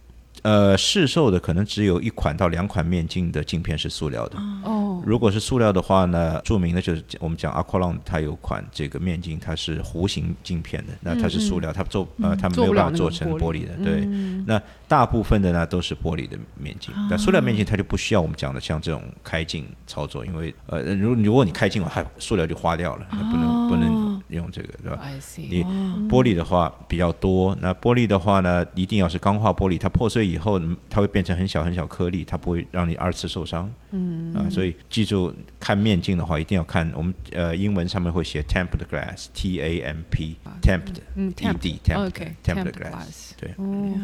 [0.47, 4.39] 呃，市售的可能只有一款到两款面镜的镜片是塑料的。
[4.63, 13.67] 哦，如果是塑料的话呢，著名的就是我们讲 Aqualon，它有款这个面镜，它是弧形镜片的，那它是塑料，它做呃它没有办法做成玻璃。
[13.67, 14.05] 的，对。
[14.05, 14.45] 嗯。
[14.47, 25.01] 那大部分的呢都是玻璃的面镜，那塑料面镜它就不需要我们讲的像这种开镜操作，因为呃，如如果你开镜了，它塑料就花掉了，那不能不能用这个，对吧
[25.37, 25.63] 你
[26.09, 33.71] 玻璃的话比较多，那玻璃的话呢，一定要是钢化玻璃，它破碎以后，嗯它会变成很小很小颗粒，它不会让你二次受伤。
[33.93, 42.93] 嗯啊，所以记住看面镜的话，一定要看我们呃英文上面会写 tempered glass，T A M P，tempered 嗯 E D tempered OK，tempered glass。
[42.93, 43.31] glass。
[43.39, 43.95] 对，哦，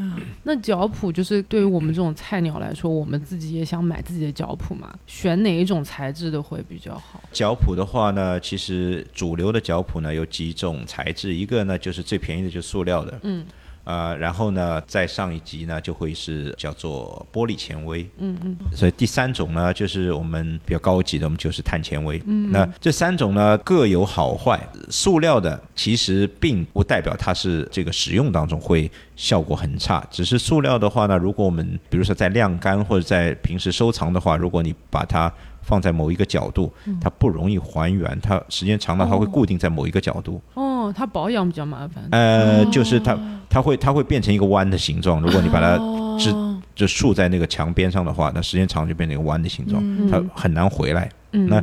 [0.45, 7.21] 那脚蹼就是对于我们这种菜鸟来说，我们自己也想买自己的脚蹼嘛，选哪一种材质的会比较好？
[7.33, 13.45] 脚蹼的话呢，其实主流的脚蹼呢有几种材质，一个呢就是最便宜的，就是塑料的，嗯，
[13.85, 40.41] 呃，然后呢再上一级呢就会是叫做玻璃纤维，嗯嗯，所以第三种呢就是我们比较高级的，我们就是碳纤维，嗯，那这三种呢各有好坏，塑料的其实并不代表它是这个使用当中会效果很差，只是塑料的话呢，如果我们比如说在晾干或者在平时收藏的话，如果你把它放在某一个角度，它不容易还原，它时间长了它会固定在某一个角度。
[40.55, 42.05] 哦，它保养比较麻烦。
[42.11, 45.21] 呃，就是它它会它会变成一个弯的形状。
[45.21, 45.77] 如果你把它
[46.19, 51.09] 是哦就竖在那个墙边上的话，那时间长就变成一个弯的形状，它很难回来。
[51.33, 51.63] 嗯，那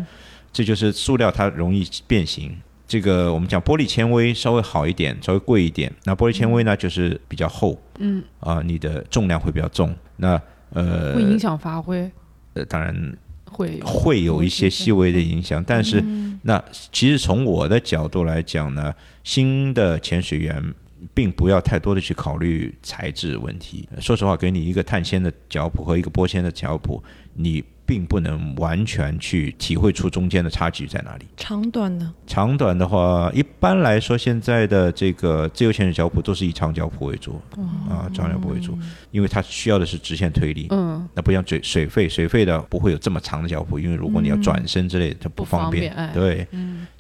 [0.54, 2.56] 这就是塑料它容易变形。
[2.88, 5.92] 这个我们讲玻璃纤维稍微好一点，稍微贵一点。
[6.06, 9.94] 那玻璃纤维呢，就是比较厚，嗯，啊、你的重量会比较重。
[10.16, 12.10] 那呃会，影响发挥，
[12.54, 12.96] 呃当然
[13.60, 16.02] 会有会有一些细微的影响，但是
[16.44, 18.94] 那其实从我的角度来讲呢，
[19.26, 20.74] 新的潜水员
[21.14, 23.88] 并不要太多的去考虑材质问题。
[24.00, 27.02] 说实话，给你一个碳纤的脚蹼和一个玻纤的脚蹼，
[27.34, 31.26] 你并不能完全去体会出中间的差距在哪里。
[31.36, 32.14] 长短呢？
[32.28, 37.42] 长短的话，一般来说，现在的这个自由潜水脚蹼都是以长脚蹼为主，
[37.90, 38.78] 啊，长脚蹼为主，
[39.10, 40.68] 因为它需要的是直线推力。
[40.70, 41.04] 嗯。
[41.16, 46.12] 那不像水水肺，水肺的不会有这么长的脚蹼，因为如果你要转身之类的，它不方方便哎。
[46.14, 46.48] 对，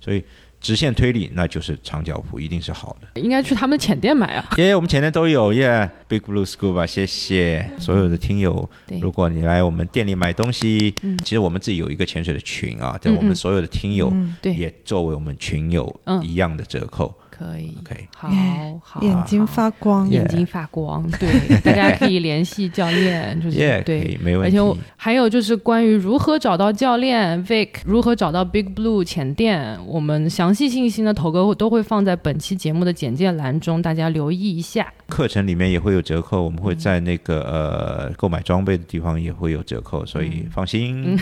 [0.02, 0.23] 所以
[0.61, 3.21] 直线推理那就是长脚蹼，一定是好的。
[3.21, 4.49] 应该去他们浅店买啊。
[4.57, 8.69] 耶、我们浅店都有耶，Big Blue School 吧谢谢所有的听友。
[9.01, 17.13] 如果你来我们店里买东西，嗯其实我们自己有一个潜水的群啊，在我们所有的听友，也作为我们群友嗯一样的折扣。
[17.39, 17.78] 可以。
[17.80, 18.30] OK，好
[18.84, 24.19] 好，眼睛发光，眼睛发光， 对，大家可以联系教练，就是对，。
[24.21, 24.47] 没问题。
[24.47, 34.91] 而且我还有就是关于如何找到教练 Vic，如何找到 Big Blue 前店，我们详细信息呢，头哥都会放在本期节目的简介栏中，大家留意一下。
[35.08, 41.17] 课程里面也会有折扣，我们会在那个呃购买装备的地方也会有折扣，所以放心。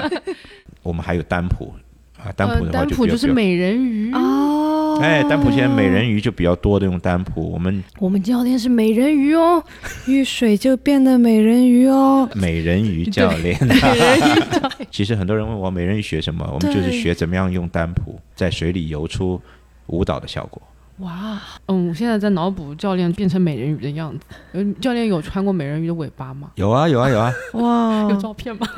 [0.82, 1.72] 我们还有单谱
[2.18, 9.62] 啊，单普的话呃单就比较比较蹼就是美人鱼，哦，哎，丹普现在美人鱼就比较多的用丹普，我们我们教练是美人鱼哦，
[10.06, 12.28] 遇水就变得美人鱼哦。
[12.34, 13.56] 美人鱼教练。
[13.60, 13.80] 美人鱼
[14.50, 14.88] 教练。
[14.90, 19.40] 其实很多人问我美人鱼学什么，我们就是学怎么样用丹普在水里游出
[19.86, 20.60] 舞蹈的效果。
[20.98, 24.24] 哇，嗯，我现在在脑补教练变成美人鱼的样子。
[24.52, 26.50] 嗯，教练有穿过美人鱼的尾巴吗？
[26.54, 28.66] 有啊有啊有啊，哇， 有照片吗？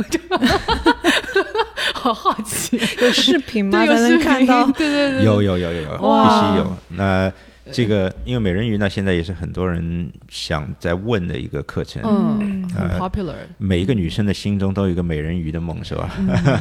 [1.92, 3.85] 好好奇，有视频吗？
[3.85, 4.66] 对，有才能视频看到。
[4.72, 6.76] 对对对，有有有有有，必须有。
[6.96, 7.31] 那
[7.72, 12.02] 这个因为美人鱼呢，现在也是很多人想在问的一一个课程。
[12.05, 13.37] 嗯，popular。
[13.57, 16.11] 每一个女生的心中都有一个美人鱼的梦，是吧？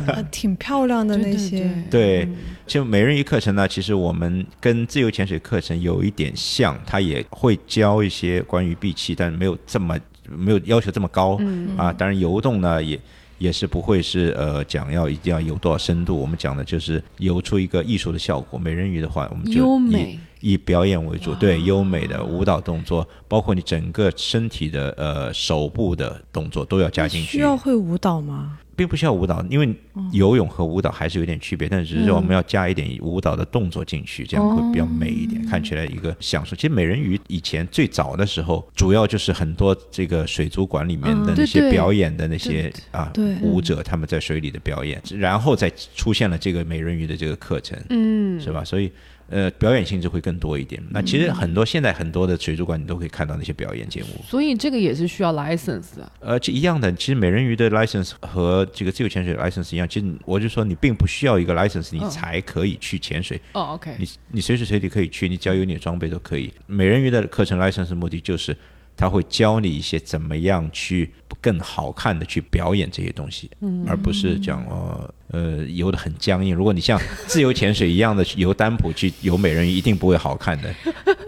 [0.06, 2.30] 呃 挺漂亮的对对那些，对，
[2.68, 9.98] 就美人鱼课程呢，其实我们跟自由潜水课程有一点像，它也会教一些关于闭气，但没有这么
[10.30, 11.92] 没有要求这么高、嗯啊。
[11.92, 13.00] 当然游动呢也。
[13.38, 18.58] 也是不会是呃讲要一定要游多少深度，我们讲的就是游出一个艺术的效果。
[18.58, 27.38] 美人鱼的话，我们就以优美以表演为主，对优美的舞蹈动作，包括你整个身体的呃手部的动作都要加进去。
[27.38, 28.60] 需要会舞蹈吗？
[28.76, 29.74] 并不需要舞蹈，因为
[30.12, 36.56] 游泳和舞蹈还是有点区别，但只是我们要加一点舞蹈的动作进去，这样会比较美一点，看起来一个享受。
[36.56, 48.64] 其实美人鱼以前最早的时候，主要就是很多这个水族馆里面的那些表演的那些对啊对舞者，他们在水里的表演，然后再出现了这个美人鱼的这个课程，嗯，是吧？
[48.64, 48.92] 所以。
[49.30, 50.82] 呃，表演性质会更多一点。
[50.92, 54.08] 那其实很多现在很多的水族馆，你都可以看到那些表演节目。
[54.28, 56.12] 所以这个也是需要 license 的。
[56.20, 59.90] 呃，这一样的，其实美人鱼的 license 和这个自由潜水的 license 一样。
[59.90, 63.42] 其实我就说，你并不需要一个 license，你嗯才可以去潜水。
[63.54, 66.54] 哦，OK，你你随时随地可以去，你只要有你的装备都可以。
[66.68, 68.56] 美人鱼的课程 license 目的就是，
[68.98, 73.50] 它会教你一些怎么样去更好看的去表演这些东西，
[73.88, 76.56] 而不是讲呃呃游的很僵硬。
[76.56, 80.74] 如果你像自由潜水一样的去游单蹼去游美人鱼，一定不会好看的，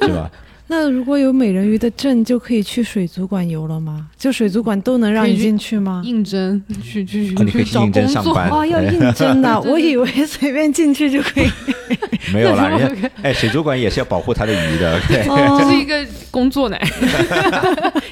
[0.02, 0.32] 是吧？
[0.68, 4.08] 那如果有美人鱼的证，就可以去水族馆游了吗？
[4.18, 6.02] 就水族馆都能让你进去吗？
[6.06, 11.48] 应征 去去哦你可以去找应征工作，上班哦，要应征的， 我以为随便进去就可以。
[12.34, 15.00] 没有啦，那人家哎，水族馆也是要保护它的鱼的。
[15.08, 16.78] 对，哦这是一个工作呢，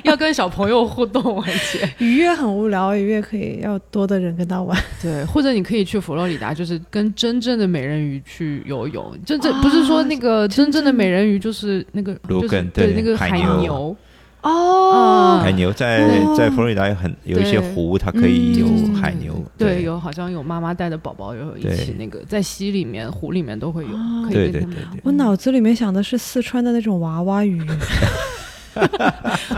[0.04, 4.82] 要跟小朋友互动，而且愉悦很无聊，愉悦可以要多的人跟他玩。
[5.02, 9.14] 对，或者你可以去佛罗里达，就是跟真正的美人鱼去游泳。
[9.26, 13.96] 真正不是说那个真正的美人鱼，就是那个对对那个海海牛牛，
[14.42, 19.44] 哦海牛在哦在佛罗里达有很有一些湖，它可以有嗯海牛。
[19.58, 23.90] 对，有好像有妈妈带的宝宝，有一起那个在溪里面、湖里面都会有，
[24.28, 25.02] 可对以跟他们对对对。
[25.04, 27.60] 我脑子里面想的是四川的那种娃娃鱼，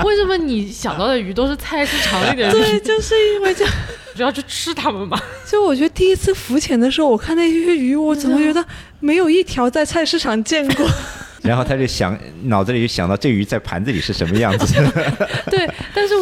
[0.05, 2.51] 为什么你想到的鱼都是菜市场里的鱼？
[2.51, 3.73] 对，就是因为这样。
[4.15, 5.15] 不要去吃它们嘛。
[5.45, 8.65] 就我觉得第一次浮潜的时候，我看那些鱼，我怎么觉得
[8.99, 10.87] 没有一条在菜市场见过？
[11.47, 14.75] 然后他就想脑子里就想到这鱼在盘子里是什么样子。
[15.49, 15.67] 对，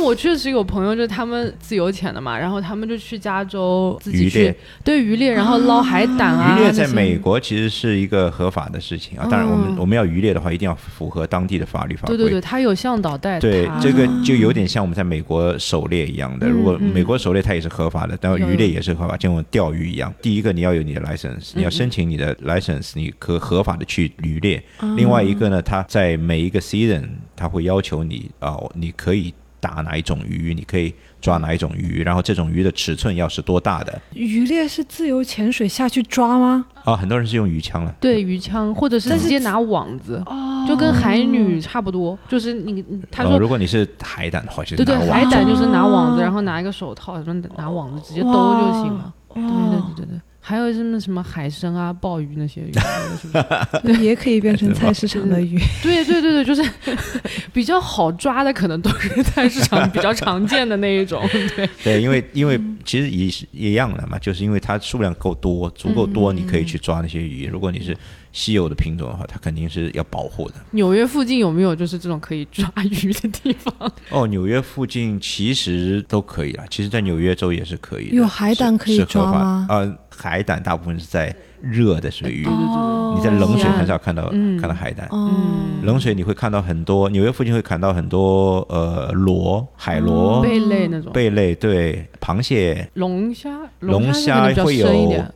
[0.05, 6.55] 我确实有朋友，就是他们自由潜的嘛，然后他们就去加州自己去对渔猎，然后捞海胆啊。
[6.55, 12.15] 渔猎在美国其实是一个合法的事情啊，当然我们嗯我们要渔猎的话，一定要符合当地的法律法规。
[12.15, 16.47] 对对对，他有向导带，对这个就有点像我们在美国狩猎一样的。
[16.47, 20.13] 嗯如果嗯美国狩猎它也是合法的，但有渔猎也是合法，就跟钓鱼一样。
[20.21, 24.63] 第一个你要有你的 license，你要嗯申请你的 license，你可合法的去渔猎。
[24.95, 27.03] 另外一个呢，他在每一个 season，
[27.35, 29.33] 他会要求你啊、你可以
[29.65, 36.63] 打哪一种鱼，你可以抓哪一种鱼，然后这种鱼的尺寸要是多大的渔猎是自由潜水下去抓吗？
[36.83, 36.95] 啊？
[36.95, 37.95] 很多人是用鱼枪了。
[37.99, 43.39] 对鱼枪，或者是直接拿网子，哦就跟海女差不多，就是你你他呃，说。
[43.39, 49.13] 如果你是海胆的话，就是对对海胆就是拿网哦子，然后拿一个手套，什么拿网子直接兜就行了。
[49.33, 52.71] 对对对对，还有什么什么海参啊、鲍鱼那些鱼，
[53.19, 53.45] 是不是？
[53.81, 55.57] 对， 也可以变成菜市场的鱼。
[55.81, 56.63] 对对对对，就是
[57.51, 61.27] 比较好抓的，可能都是菜市场比较常见的那一种。
[61.55, 67.47] 对，对，因为因为其实也是一样的嘛，就是因为它数量够多，足够多，你可以去抓那些鱼。
[67.47, 67.97] 如果你是
[68.31, 70.55] 稀有的品种的话，它肯定是要保护的。
[70.69, 73.91] 纽约附近有没有就是这种可以抓鱼的地方？
[74.11, 78.15] 哦，纽约附近其实都可以啦，其实，在纽约州也是可以的。
[78.15, 82.47] 有海胆可以抓吗呃，海胆大部分是在热的水域，
[83.15, 85.07] 你在冷水很少看到、嗯看到海胆。
[85.09, 85.31] 哦，
[85.83, 93.49] 冷水你会看到很多，纽约附近会看到很多呃螺、海螺、贝类那种，贝类，对，螃蟹、龙虾，
[93.79, 94.87] 龙虾会有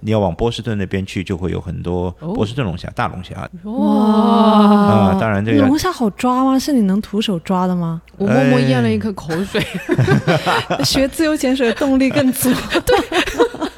[0.01, 3.73] 你要往波士顿那边去，就会有很多哦波士顿龙虾、大龙虾哇！
[3.73, 5.17] 啊。
[5.19, 6.59] 当然，这个龙虾好抓吗？
[6.59, 8.01] 是你能徒手抓的吗？
[8.17, 9.65] 我默默咽了一口口水。
[10.83, 12.49] 学自由潜水的动力更足。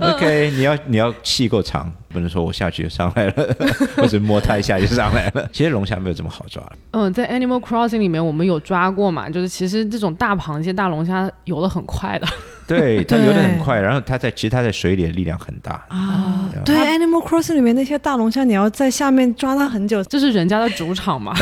[0.01, 3.55] OK，你要你要气够长，不能说我下去就上来了，
[3.95, 5.47] 或者摸它一下就上来了。
[5.53, 12.27] 其实龙虾没有这么好抓，嗯，在 Animal Crossing 里面我们有抓过嘛，就是其实这种大螃蟹、大龙虾游得很快的。
[12.67, 15.83] 对， 它游得很快，然后它在其实它在水里的力量很大。
[15.89, 20.03] 啊，对，Animal Crossing 里面那些大龙虾，你要在下面抓它很久。
[20.05, 21.33] 这是人家的主场嘛。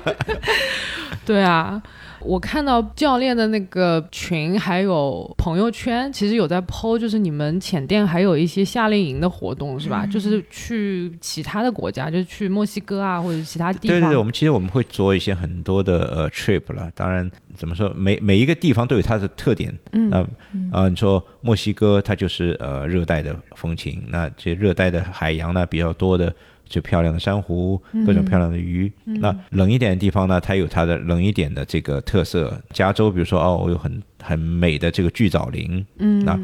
[1.26, 1.80] 对啊，
[2.22, 10.06] 我看到教练的那个群还有朋友圈，其实有在 PO，就是你们浅店还有一些夏令营的活动是吧？
[10.06, 13.98] 就是去其他的国家，就是去墨西哥啊或者其他地方。
[13.98, 16.90] 对对对，我们其实我们会做一些很多的呃 trip 了。
[16.94, 19.76] 当然，怎么说，每每一个地方都有它的特点。
[19.92, 20.26] 嗯啊
[20.72, 26.34] 啊，你说墨西哥，它就是呃热带的风情，那这热带的海洋呢比较多的。
[26.70, 28.90] 就漂亮的珊瑚，各种漂亮的鱼。
[29.04, 32.56] 那冷一点的地方呢，它有它的冷一点的这个特色。
[32.72, 36.38] 加州，比如说哦，我有很很美的这个巨藻林，嗯，那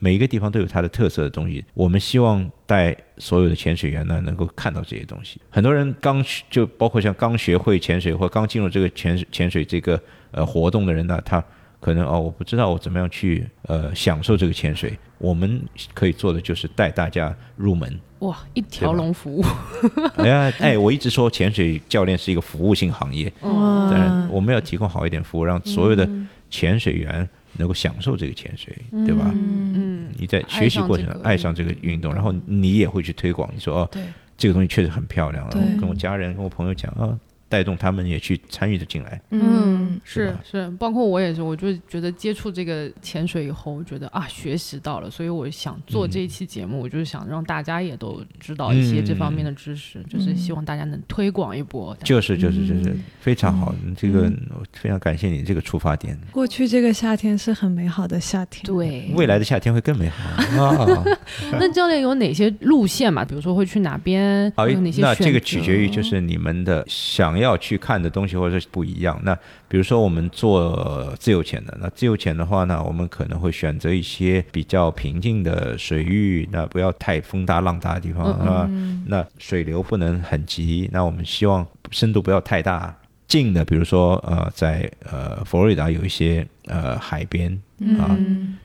[0.00, 1.64] 每一个地方都有它的特色的东西。
[1.72, 5.40] 我们希望带所有的潜水员呢，能够看到这些东西。
[5.48, 9.98] 很多人刚学就包括像刚学会潜水或刚进入这个潜水潜水这个
[10.32, 11.42] 呃活动的人呢，他
[11.78, 14.98] 可能哦，我不知道我怎么样去呃享受这个潜水。
[15.18, 15.62] 我们
[15.94, 17.98] 可以做的就是带大家入门。
[18.26, 19.44] 哇，一条龙服务。
[20.16, 26.08] 哎呀，哎，我一直说潜水教练是一个服务性行业，嗯我们要提供好一点服务，让所有的
[26.50, 28.74] 潜水员能够享受这个潜水，
[29.06, 29.30] 对吧？
[29.34, 31.70] 嗯，你在学习过程中爱上这个。
[31.70, 33.48] 爱上这个运动，然后你也会去推广。
[33.54, 33.90] 你说哦，
[34.36, 37.12] 这个东西确实很漂亮，然后跟我家人、跟我朋友讲啊，
[37.54, 39.20] 带动他们也去参与的进来。
[39.30, 51.96] 嗯，是是是，包括我也是，我就觉得接触这个潜水以后，我觉得啊，学习到了，所以我想做这一期节目，我就是想让大家也都知道一些这方面的知识，就是希望大家能推广一波。
[52.02, 54.28] 就是就是就是非常好，这个
[54.72, 56.18] 非常感谢你这个出发点。
[56.32, 58.64] 过去这个夏天是很美好的夏天。
[58.64, 61.04] 对，未来的夏天会更美好啊！
[61.60, 63.24] 那教练有哪些路线嘛？
[63.24, 64.50] 比如说会去哪边？
[64.56, 69.20] 好有哪，些那这个取决于就是你们的想要去看的东西或者是不一样。
[69.24, 69.34] 那
[69.68, 78.70] 比如说我们做自由潜的，那自由潜的话呢，我们可能会选择一些比较平静的水域，那不要太风大浪大的地方啊。
[79.06, 82.94] 那水流不能很急，那我们希望深度不要太大。
[83.26, 87.52] 近的，比如说呃，在呃佛罗里达有一些呃海边
[87.98, 88.16] 啊，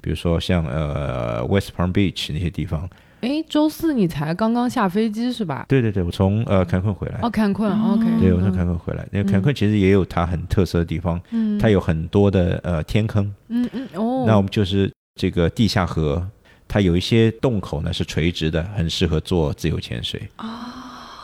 [0.02, 2.90] 比如说像呃 West Palm Beach 那些地方。
[3.22, 5.66] 哎，周四你才刚刚下飞机是吧？
[5.68, 7.20] 对对对，我从呃坎昆回来。
[7.22, 8.06] 哦，坎昆，OK。
[8.20, 9.06] 对，我从坎昆回来。
[9.12, 14.24] 那坎昆其实也有它很特色的地方，嗯，它有很多的呃天坑，嗯嗯哦。
[14.26, 16.26] 那我们就是这个地下河，
[16.68, 20.48] 它有一些洞口呢是垂直的，很适合做自由潜水啊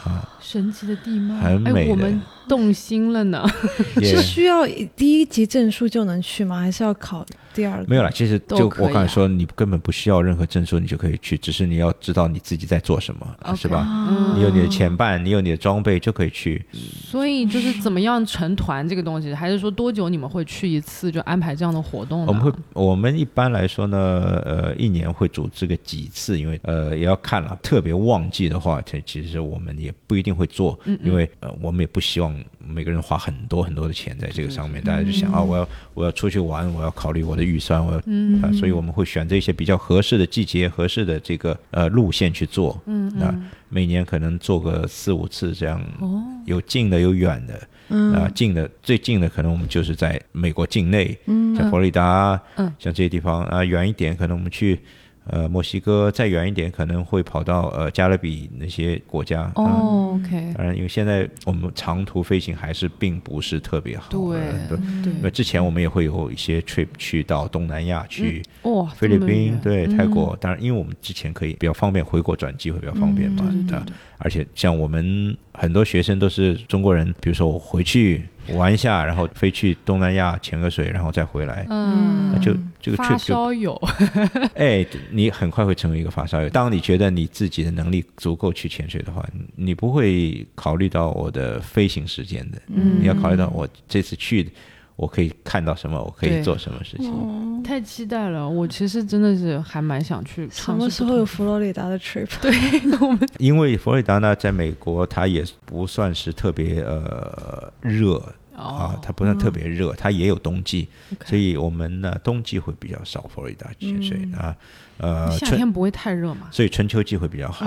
[0.04, 3.44] 啊，神奇的地貌，很美我们动心了呢。
[4.04, 6.60] 是需要第一级证书就能去吗？
[6.60, 7.26] 还是要考？
[7.56, 13.88] 第二没有了，其实就我刚才说，你根本不需要任何证书，你就可以去，只是你要知道你自己在做什么，是吧？
[14.36, 16.64] 你有你的前伴，你有你的装备就可以去。
[16.74, 22.26] 所以就是怎么样成团这个东西，还是说多久你们会去一次，就安排这样的活动？
[22.26, 23.98] 我们会，我们一般来说呢，
[24.44, 32.36] 呃，一年会组织个几次，因为呃也要看了，特别旺季的话，其其实我们也不一定会做，因为呃我们也不希望
[32.68, 37.46] 每个人花很多很多的钱在这个上面，大家就想啊，我要我要出去玩，我要考虑我的。
[37.46, 42.82] 预算我嗯啊，所以我们会选择一些比较合适的季节、合适的这个呃路线去做。
[42.88, 43.34] 嗯啊
[43.70, 45.80] 每年可能做个四五次这样。
[46.00, 46.24] 哦。
[46.46, 47.68] 有近的，有远的。
[47.90, 48.14] 嗯。
[48.14, 54.80] 啊，近的最近的可能我们就是在美国境内，嗯，像佛罗里达，嗯，像这些地方啊，远一点可能我们去。
[55.28, 59.52] 呃，墨西哥再远一点，可能会跑到呃加勒比那些国家。
[59.56, 60.54] 哦，OK。
[60.56, 64.06] 当然，因为现在我们长途飞行还是并不是特别好。
[64.10, 64.78] 对对。
[65.14, 70.38] 因为之前我们也会有一些 trip 去到东南亚去，哇，菲律宾对泰国。
[70.40, 73.44] 当然，因为我们之前可以比较方便回国转机会比较方便嘛。
[73.68, 73.80] 对。
[74.18, 78.24] 而且像我们很多学生都是中国人，比如说我回去。
[78.50, 81.66] 玩一下，然后飞去东南亚潜个水，然后再回来。
[81.70, 83.80] 嗯，就这个发烧友，
[84.56, 86.50] 哎，你很快会成为一个发烧友。
[86.50, 92.62] 当你觉得你自己的能力足够去潜水的话，你不会考虑到我的飞行时间的。
[92.68, 94.50] 嗯，你要考虑到我这次去，
[94.96, 97.64] 我可以看到什么，我可以做什么事情。
[97.64, 100.48] 太期待了，我其实真的是还蛮想去。
[100.52, 102.28] 什么时候有佛罗里达的 trip？
[102.42, 102.52] 对，
[103.02, 108.22] 我们因为佛罗里达呢，在美国它也不算是特别呃热。
[108.56, 110.88] 啊，它不算特别热，它也有冬季，
[111.26, 114.56] 所以我们呢冬季会比较少佛罗里达潜水啊，
[114.98, 117.66] 呃，夏天不会太热嘛，所以春秋季会比较好，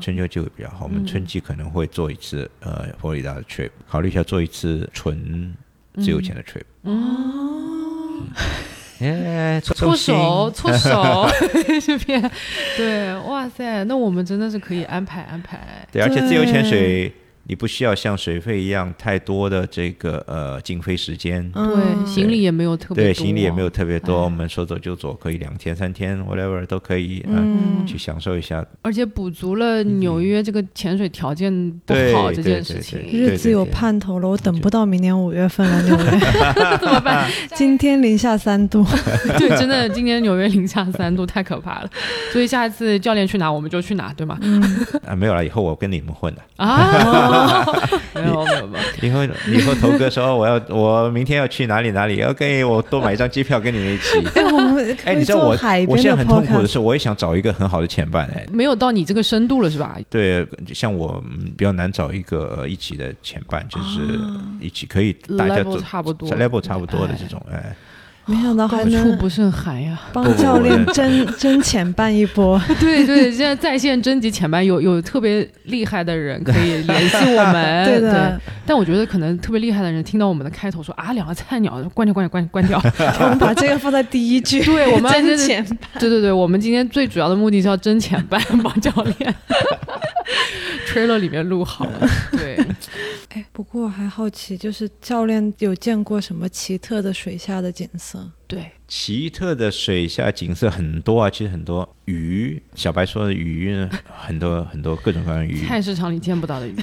[0.00, 5.54] 春秋季会比较好，我们春季可能会做一次呃佛罗里达的 trip，考虑一下做一次纯
[6.00, 6.62] 自由潜的 trip。
[6.82, 8.22] 哦，
[9.00, 11.28] 哎，搓手搓 手
[11.84, 12.30] 这边，
[12.76, 17.12] 对，哇塞，那我们真的是可以安排安排，对，而且自由潜水。
[17.52, 28.64] 你不需要像水费一样太多的这个呃经费时间，对，行李也没有特别对，行李也没有特别多，我们说走就走，可以两天三天，whatever 都可以，嗯，去享受一下。
[28.80, 31.52] 而且补足了纽约这个潜水条件
[31.84, 36.10] 不好这件事情，日子有盼头了，我等不到明年五月份了，纽约。
[36.80, 37.30] 怎么办？
[37.54, 38.82] 今天零下三度，
[39.38, 41.90] 对，真的今年纽约零下三度太可怕了，
[42.32, 44.40] 所以下一次教练去哪我们就去哪，对吗？
[45.06, 47.41] 啊，没有了，以后我跟你们混的啊。
[48.14, 54.18] 没有没有没有，以后以后头哥说我要我明天要去哪里哪里，OK，我多买一张机票跟你们一起。
[55.04, 55.56] 哎，你知道我
[55.88, 59.96] 我现在很痛苦的是，我也想找一个很好的前伴，哎，没有到你这个深度了是吧？
[60.08, 61.22] 对，像我
[61.56, 64.00] 比较难找一个一起的前伴，就是
[64.60, 67.74] 一起可以大家都差不多，level 差不多的这种，哎。
[68.24, 70.00] 没想到还能不胜寒呀！
[70.12, 72.60] 帮教练争争前半一波。
[72.78, 77.84] 对对，现在在线征集前半，有有特别厉害的人可以联系我们。
[77.84, 82.80] 对的，但我觉得可能特别厉害的人听到我们的开头说啊，两个菜鸟，关掉关掉关关掉。
[83.20, 84.62] 我们把这个放在第一句。
[84.64, 85.78] 对，我们争前半。
[85.98, 89.34] 对对对，我们今天最主要的目的是要争前半，帮教练。
[90.86, 92.08] trailer 里面录好了。
[92.30, 92.56] 对。
[93.30, 98.11] 哎，不过我还好奇，就是教练有见过什么奇特的水下的景色？
[98.14, 98.41] Wasser.
[98.52, 106.74] 对，奇特的水下景色很多啊，其实很多鱼，小白说的鱼呢，很多 很多各种各样的鱼，菜市场里见不到的鱼，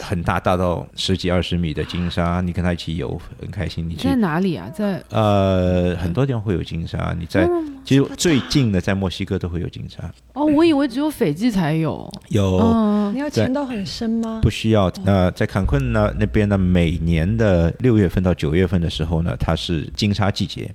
[0.00, 3.88] 很大，大到十几二十米的金沙，你跟他一起游很开心。
[3.88, 4.68] 你在哪里啊？
[4.74, 7.48] 在呃很多地方会有金沙，你在
[7.84, 10.12] 其实最近的在墨西哥都会有金沙。
[10.32, 12.12] 哦，我以为只有斐济才有。
[12.30, 14.40] 有，你要潜到很深吗？
[14.42, 14.92] 不需要。
[15.04, 20.68] 那在坎昆呢那边呢，每年的六月份到九月份的时候呢，它是金沙季节。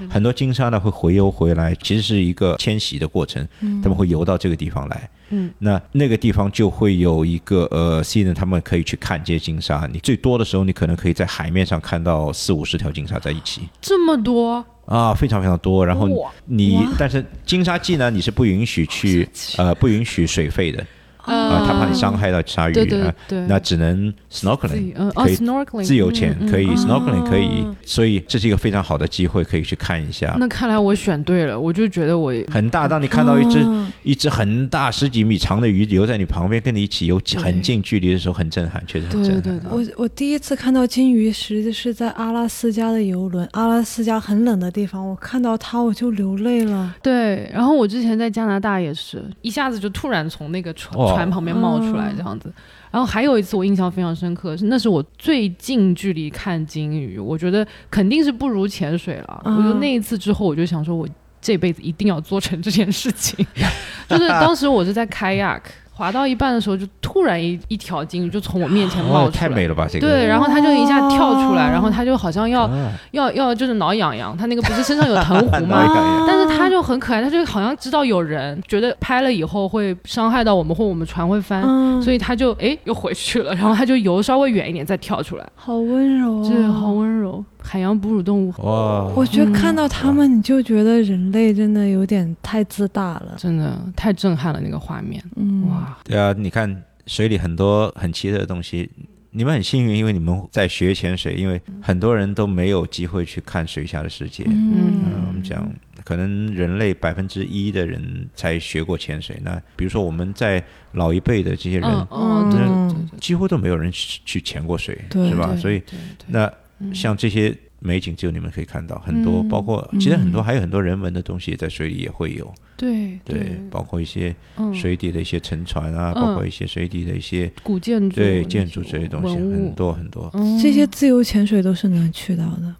[0.00, 3.46] 嗯，很多金沙呢会回游回来，其实是一个迁徙的过程，
[3.82, 5.10] 他们会游到这个地方来。
[5.30, 9.88] 嗯，那那个地方就会有一个呃 season，他们可以去看这些金鲨。
[9.92, 15.84] 你最多的时候，你可能可以在海面上看到四五十条金鲨在一起这么多啊，非常非常多。
[15.84, 16.08] 然后
[16.44, 20.86] 你但是金鲨季呢，你是不允许去呃不允许水费的
[21.26, 30.36] 啊，他怕你伤害到鲨鱼对对啊，对，那只能 snorkeling 可以 snorkeling 自由潜可以嗯 snorkeling 可以哦，所以这是一个非常好的机会，可以去看一下。
[30.38, 39.42] 那看来我选对了，我就觉得我很大，当你看到一只哦一只很大十几米长的鱼游在你旁边，跟你一起游很近距离的时候，很震撼，确实很对震撼。
[39.42, 46.94] 对对我我第一次看到金鱼，实际是在阿拉斯加的游轮，阿拉斯加很冷的地方，我看到它我就流泪了。
[47.02, 52.52] 对，然后我之前在加拿大也是，一下子就突然从那个船哇船旁边冒出来嗯这样子。
[52.90, 59.42] 然后还有一次我印象非常深刻，是那是我最近距离看金鱼，我觉得肯定是不如潜水了。
[59.44, 61.08] 嗯我觉得那一次之后，我就想说，我
[61.40, 63.44] 这辈子一定要做成这件事情。
[64.08, 65.60] 就是当时我是在 kayak
[65.96, 69.30] 滑到一半的时候，就突然一一条鲸鱼就从我面前冒哇，出来。
[69.30, 69.86] 太美了吧！
[69.88, 75.84] 这个对，然后它就一下跳出来，哇然后它就好像要啊要要就是挠痒痒，它那个不是身上有藤壶挠吗？
[75.84, 87.44] 痒痒但是它就很可爱，它就好像知道有人，觉得拍了以后会伤害到我们或我们船会翻，嗯，所以它就诶又回去了，然后它就游稍微远一点再跳出来，好温柔、哦，这好温柔。
[87.64, 93.34] 海洋哺乳动物哇，我觉得看到他们，你就觉得人类真的有点太自大了。
[93.38, 98.90] 真的太震撼了，那个画面，嗯，哇，对啊，你看水里很多很奇特的东西。
[99.36, 104.44] 你们很幸运，因为你们在学潜水，因为很多人都没有机会去看水下的世界。
[104.46, 105.68] 嗯嗯，我们讲，
[106.04, 109.36] 可能人类百分之一的人才学过潜水。
[109.42, 110.62] 那比如说我们在
[110.92, 115.56] 老一辈的这些人，嗯嗯，对对对对几乎都没有人去去潜过水，对是吧？
[115.56, 115.82] 所以
[116.28, 116.52] 那嗯
[116.92, 119.48] 像这些美景，只有你们可以看到很多，嗯。
[119.48, 124.74] 包括其实很多还有很多人文的东西在水里也会有，对对，包括一些嗯。
[124.74, 126.22] 水底的一些沉船啊，嗯。
[126.22, 130.30] 包括一些水底的一些古建筑对建筑这些东西，很多很多。
[130.34, 130.58] 嗯。
[130.58, 132.74] 这些自由潜水都是能去到的。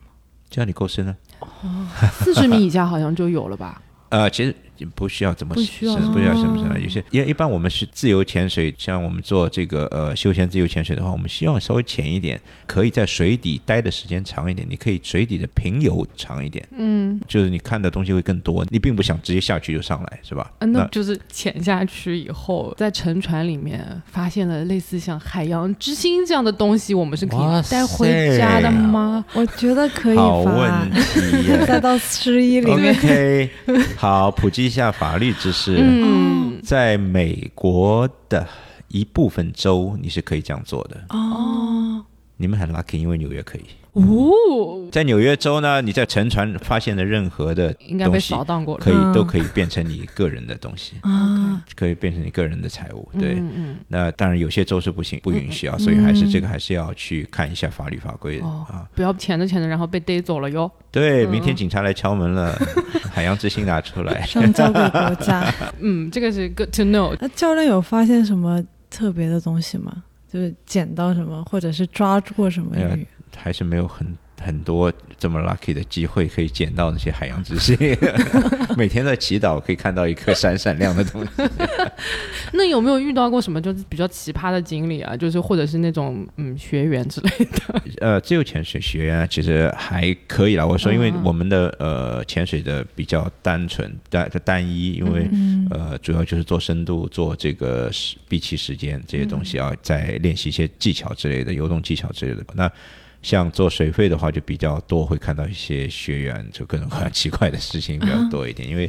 [0.50, 1.16] 只要你够深呢，
[2.12, 3.82] 四十米以下好像就有了吧？
[4.10, 4.54] 呃，其实
[4.94, 6.78] 不需要怎么不需要深，不需要什么深哦啊。
[6.78, 20.50] 有些因为一般我们是自由潜水，像我们做这个呃休闲自由潜水的话，我们希望稍微浅一点，可以在水底待的时间长一点，你可以水底的平游长一点，嗯，就是你看的东西会更多，你并不想直接下去就上来，是吧？
[20.58, 29.24] 啊，那就是潜下去以后，在沉船里面发现了类似像海洋之心这样的东西，我们是可以带回家的吗？
[29.34, 30.70] 我觉得可以好问。
[30.90, 31.64] 题。
[31.66, 33.50] 再到十一里面，OK，
[33.96, 35.76] 好，普及一下法律知识。
[35.78, 38.46] 嗯，在美国的
[38.88, 41.04] 一部分州，你是可以这样做的。
[41.10, 42.04] 哦，
[42.36, 43.62] 你们很 lucky，因为纽约可以。
[43.92, 44.02] 哦，
[44.90, 48.82] 在纽约州呢，你在沉船发现的任何的应该被东西扫，荡过了。
[48.84, 53.08] 可以嗯都可以变成你个人的东西， 啊，可以变成你个人的财物。
[53.20, 58.84] 对，嗯嗯，那当然有些州是不行，不允许啊，所以还是这个还是要去看一下法律法规的哦啊。
[58.96, 60.68] 不要钱着钱着，然后被逮走了哟。
[60.90, 62.52] 对，嗯明天警察来敲门了，
[63.14, 64.22] 海洋之心拿出来。
[64.26, 65.54] 上交给国家。
[65.78, 67.16] 嗯，这个是 good to know。
[67.20, 68.60] 那教练有发现什么
[68.90, 70.02] 特别的东西吗？
[70.34, 73.06] 就是捡到什么，或者是抓住过什么鱼？
[73.36, 74.04] 还是没有很
[74.40, 77.76] 很多这么 lucky 的机会可以捡到那些海洋之星。
[78.76, 81.30] 每天在祈祷可以看到一颗闪闪亮的东西。
[82.52, 85.16] 那有没有遇到过什么就是比较奇葩的经历啊？
[85.16, 87.82] 就是或者是那种嗯学员之类的？
[88.00, 90.66] 呃，自由潜水学员啊其实还可以啦。
[90.66, 102.44] 我说，因为我们的呃潜水的比较单纯单单一，因为、嗯呃主要就是做深度、做这个时闭气时间这些东西啊，再练习一些技巧之类的，游动技巧之类的。
[102.54, 102.70] 那
[103.24, 108.88] 像做水费的话，就比较多会看到一些学员就各种各样奇怪的事情比较多一点，因为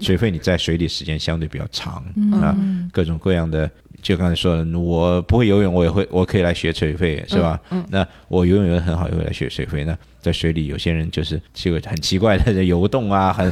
[0.00, 3.70] 水费你在水里时间相对比较长，那嗯各种各样的，
[4.02, 7.58] 就刚才说的，我不会游泳，我也会，我可以来学水费，是吧？
[7.70, 9.84] 嗯嗯那我游泳游得很好，也会来学水费。
[9.84, 9.96] 那
[10.28, 13.50] 在水里，有些人就是这个很奇怪的游动啊，很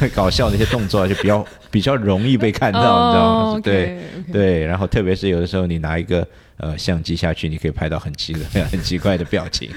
[0.00, 3.50] 很 搞笑的一些动作啊，就比较比较容易被看到，你知道吗？
[3.50, 3.98] 哦对。
[4.32, 9.70] 对，然后特别是有的时候你拿一个呃相机下去，你可以拍到很奇的、很奇怪的表情。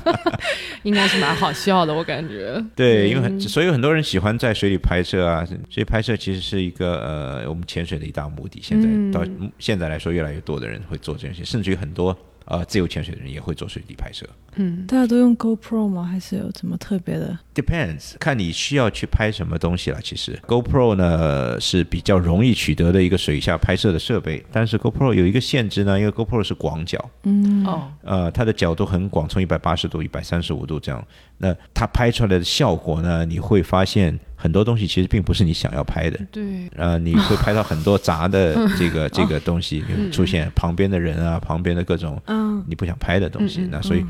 [0.84, 2.62] 应该是蛮好笑的，我感觉。
[2.76, 8.60] 对，因为嗯很所以很多人喜欢在水里拍摄啊，所以拍摄其实是一个呃我们潜水的一大目的。
[8.62, 9.24] 现在、嗯到
[9.58, 14.26] 现在来说，越来越多的人会做这件事，甚至于很多呃自由潜水的人也会做水底拍摄。
[14.56, 16.04] 嗯，大家都用 GoPro 吗？
[16.04, 20.00] 还是有什么特别的？Depends，看你需要去拍什么东西了。
[20.00, 31.04] 其实 GoPro 呢是比较容易取得的一个水下拍摄的设备，但是 GoPro 有一个限制呢，因为 GoPro 是广角，嗯，哦，呃，它的角度很广，从一百八十度、一百三十五度这样。
[31.38, 36.20] 那它拍出来的效果呢，你会发现很多东西其实并不是你想要拍的。
[36.30, 39.82] 对，呃，你会拍到很多杂的 这个这个东西
[40.12, 42.62] 出现，旁边的人啊，旁边的各种嗯。
[42.68, 44.04] 你不想拍的东西，那所以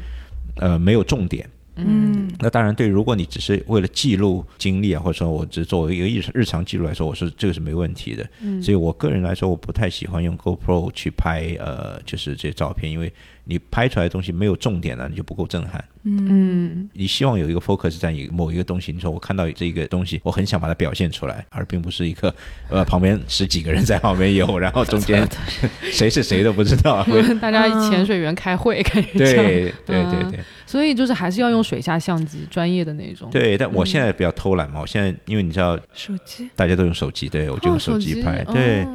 [0.56, 1.48] 呃没有重点。
[1.76, 2.28] 嗯。
[2.40, 8.28] 那当然，对，如果你只是为了记录经历啊，或者说我只作为一个日日常记录来说，我是这个是没问题的。
[8.40, 8.60] 嗯。
[8.60, 13.12] 所以我个人来说，我不太喜欢用 GoPro 去拍呃，就是这些照片，因为
[13.44, 15.84] 你拍出来的东西没有重点了、你就不够震撼。
[16.04, 16.88] 嗯。
[16.92, 22.34] 你希望有一个 focus 在你某一个东西，你说我看到这个东西，我很想把它表现出来，而并不是一个
[22.68, 25.26] 呃旁边十几个人在旁边游，然后中间
[25.92, 27.02] 谁是谁都不知道。
[27.04, 27.22] 会。
[27.38, 33.28] 大家潜水员开会，对对对对所以就是还是要用水下相机，专业的那种。
[33.30, 36.48] 对，但我现在比较偷懒嘛，我现在因为你知道手机。
[36.56, 38.86] 大家都用手机，对我就用哦手机拍，对。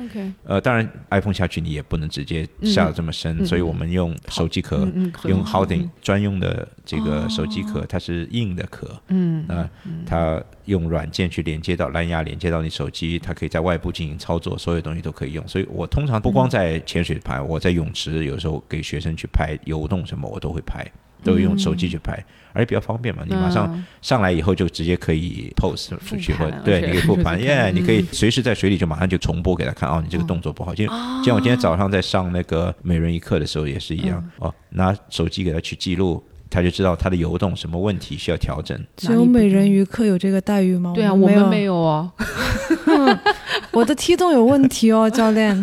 [0.43, 3.45] 呃，当然，iPhone 下去你也不能直接下的这么深，嗯。
[3.45, 5.45] 所以我们用手机壳，嗯嗯用嗯。
[5.45, 9.45] Houding 专用的这个手机壳，它是硬的壳，嗯。
[9.47, 9.69] 那、
[10.05, 15.45] 它用软件去连接到蓝牙，连接到你手机，它可以在外部进行操作，所有东西都可以用。
[15.45, 20.89] 所以我通常不光在潜水拍，我在泳池有时候给学生去拍游动什么，我都会拍，
[21.23, 22.13] 都用手机去拍，
[22.53, 23.85] 而且比较方便嘛，你马上嗯。
[24.01, 30.73] 上来以后就直接可以 pose 出去，或对，你可以复盘， 就是耶、看你可以随时在水里就马上就重播给他看，哦，你这个动作不好。
[30.73, 36.23] 就就像我今天早上在上那个每人一课的时候也是一样，哦，拿手机给他去记录。
[36.49, 38.77] 他就知道他的游动什么问题需要调整。
[38.97, 40.93] 只有美人鱼课有这个待遇吗？
[40.95, 42.11] 对啊，我们没有哦。
[43.71, 45.59] 我的踢动有问题哦， 教练。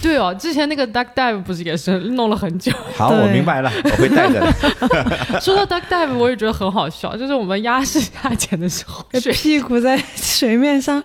[0.00, 2.72] 对哦，之前那个 duck dive 不是也是弄了很久。
[2.94, 5.40] 好，我明白了，我会带着的。
[5.40, 11.02] 说到 duck dive，我也觉得很好笑，就是我们压式下潜的时候，屁股在水面上，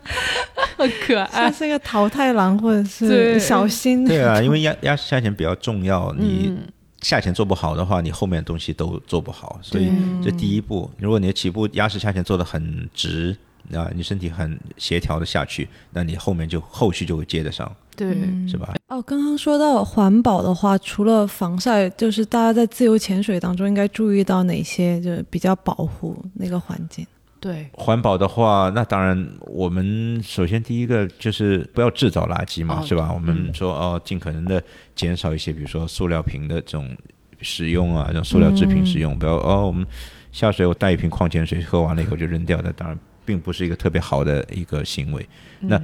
[0.77, 1.53] 很可爱像。
[1.53, 4.05] 是个淘太郎或者是小心。
[4.05, 6.59] 对啊，因为压压下潜比较重要，你嗯
[7.03, 9.59] 下潜做不好的话，你后面的东西都做不好。
[9.61, 9.91] 所以
[10.23, 13.37] 这第一步，如果你的起步压式下潜做的很直，
[13.73, 18.15] 啊，你身体很协调的下去，那你后面就后续就会接得上，对，
[18.47, 18.73] 是吧？
[18.87, 27.05] 哦，刚刚说到环保的话，除了防晒，就是大家在自由潜水当中应该注意到哪些，就是比较保护那个环境。
[27.43, 33.11] 对，环保的话，那当然，我们首先第一个就是不要制造垃圾嘛，哦是吧？
[33.13, 34.63] 我们说哦，尽可能的
[34.95, 36.95] 减少一些，比如说塑料瓶的这种
[37.41, 39.85] 使用啊，这种塑料制品使用，不要哦，我们
[40.31, 45.27] 下水我带一瓶矿泉水，喝完了以后就扔掉，那当然并不是一个特别好的一个行为。
[45.59, 45.77] 那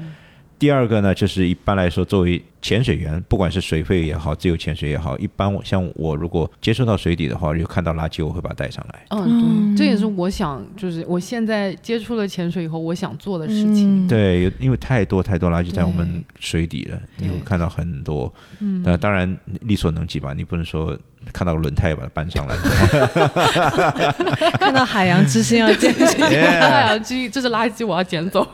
[0.60, 9.06] 第二个呢，就是一般来说，作为潜水员，不管是水肺也好，自由潜水也好，一般我像我如果接触到水底的话，就看到垃圾，我会把它带上来。
[9.12, 14.06] 嗯，对，这也是我想，就是我现在接触了潜水以后，我想做的事情。
[14.06, 18.32] 嗯，对，因为太多太多垃圾在我们水底了，你会看到很多。
[18.60, 20.98] 嗯那当然力所能及吧，你不能说
[21.32, 22.56] 看到轮胎把它搬上来。
[24.60, 26.06] 看到海洋之心要见识。
[26.24, 28.48] 哎呀，这这是垃圾，我要捡走。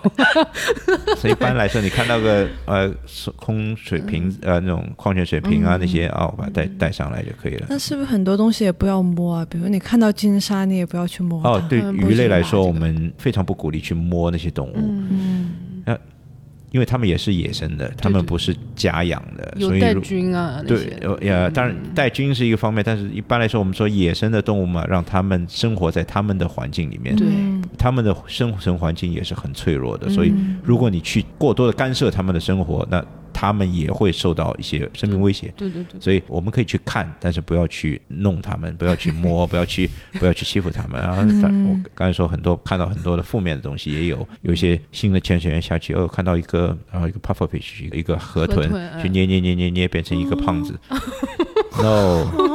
[1.18, 2.92] 所以一般来说，你看到个呃
[3.36, 7.68] 空水瓶呃那种矿泉水瓶啊那些啊，我把它带带上来就可以了。
[7.70, 9.46] 那是不是很多东西也不要摸啊？
[9.50, 11.50] 比如你看到金沙，你也不要去摸它。
[11.50, 15.52] 哦，对鱼类来说，我们非常不鼓励去摸那些动物，嗯，
[16.76, 20.92] 因为他们也是野生的，他们不是家养的，所以带菌啊对，。
[21.00, 27.26] 呃呀，当然带菌是一个方面，但是一般来说，我们说野生的动物嘛，让他们生活在他们的环境里面，对。
[27.30, 27.64] 嗯。
[27.78, 33.02] 它们的生存环境也是很脆弱的，所以如果你去过多的干涉他们的生活，那
[33.36, 35.54] 它们也会受到一些生命威胁。
[35.58, 41.16] 对对对，所以我们可以去看，但是不要去弄他们，不要去摸， 不要去不要去欺负他们啊！
[41.42, 48.70] 反我刚才说很多看到很多的负面的东西，也有有一些新的潜水员下去，哦，看到一个然后一个 pufferfish 一个河豚
[49.02, 50.80] 去捏捏捏捏捏，变成一个胖子。
[51.78, 52.55] No，就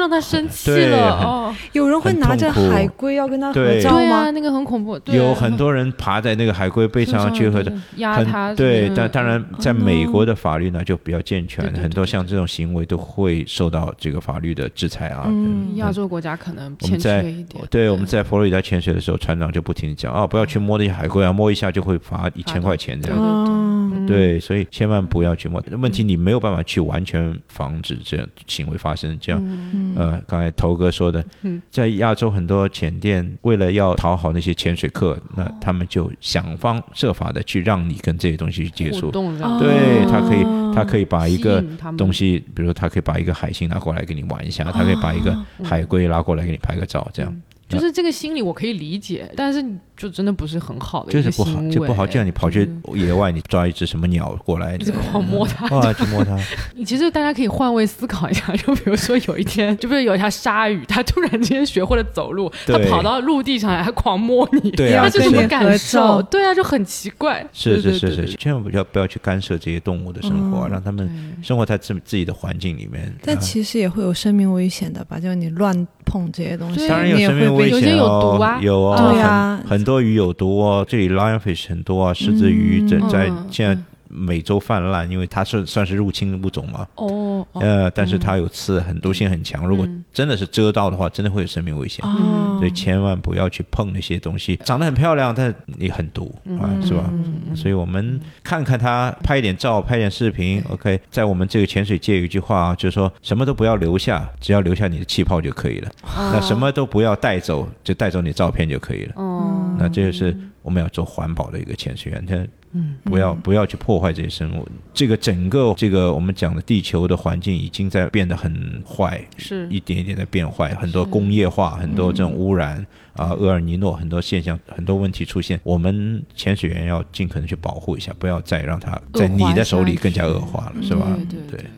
[0.00, 1.54] 让他生气了哦。
[1.72, 4.30] 有人会拿着海龟要跟他合对照吗对啊，？
[4.30, 4.98] 那个很恐怖。
[4.98, 15.24] 对有很多人爬在那个海龟背上去和对压他对，嗯但当然在美国的法律呢就比较健全对对，对很多像这种行为都会受到这个法律的制裁啊。
[15.26, 17.62] 嗯亚洲国家可能欠缺一点。
[17.70, 23.18] 对我们在佛罗里达潜水的时候，船长就不停的讲啊，不要去摸那些海龟啊，摸一下就会罚一千块钱这样。
[23.18, 23.44] 对哦，
[23.92, 25.62] 嗯对，所以千万不要去摸。
[25.78, 29.16] 问题你没有办法去完全防止这样行为发生。
[29.20, 31.24] 这样，嗯呃，刚才头哥说的，
[31.70, 39.10] 在亚洲很多潜店为了要讨好那些潜水客，那他们就想方设法的去让你跟这些东西去接触。
[39.10, 41.62] 对他可以，哦他可以把一个
[41.96, 47.42] 东西，比如说他可以把一个海星拿过来给你玩一下，他可以把一个海龟拉过来给你拍个照，这样。
[47.68, 49.64] 就是这个心理我可以理解，但是
[50.00, 52.06] 就真的不是很好的就是不好，就不好。
[52.06, 56.34] 这样你跑去野外，你抓一只什么鸟过来，一直狂摸它，哇，去摸它，
[56.74, 66.22] 你其实大家可以换位思考一下，就比如说有一天，就比如有一条鲨鱼，它突然之间学会了走路，它跑到陆地上来，还狂摸你，对啊那是什么感受？
[66.22, 67.46] 对啊，就很奇怪。
[67.52, 73.14] 是是是是，千万不要不要去干涉这些动物的生活让他们生活在自自己的环境里面。
[73.22, 75.20] 但啊其实也会有生命危险的吧？
[75.20, 92.04] 就是你乱碰这些东西，对当然有你也会被生命危险有些有哦，毒啊有啊，对啊很很多鱼有毒哦，这里 lionfish 很多啊，狮子鱼在在嗯现在嗯美洲泛滥，因为它是算是入侵物种嘛，哦，哦呃，但是它有刺，很毒性很强，如果嗯真的是蛰到的话，真的会有生命危险。
[92.04, 97.04] 哦，所以千万不要去碰那些东西，长得很漂亮，但你很毒啊，是吧？
[97.12, 101.00] 嗯所以我们看看它，拍一点照，拍一点视频，OK。
[101.10, 105.90] 在我们这个潜水界有一句话啊，就是说什么都不要留下，只要留下你的气泡就可以了。
[106.32, 109.12] 那什么都不要带走，就带走你照片就可以了。
[109.16, 112.36] 哦，那这就是我们要做环保的一个潜水员，他
[112.72, 114.68] 嗯不要不要去破坏这些生物。
[114.92, 125.58] 这个整个这个我们讲的地球的环境已经在变得很坏，是一点一点在变坏，很多工业化，很多这种污染啊，厄尔尼诺很多现象，很多问题出现。
[125.62, 131.06] 我们潜水员要尽可能去保护一下，不要再让它在你的手里更加恶化了，是吧？
[131.28, 131.70] 对对对对。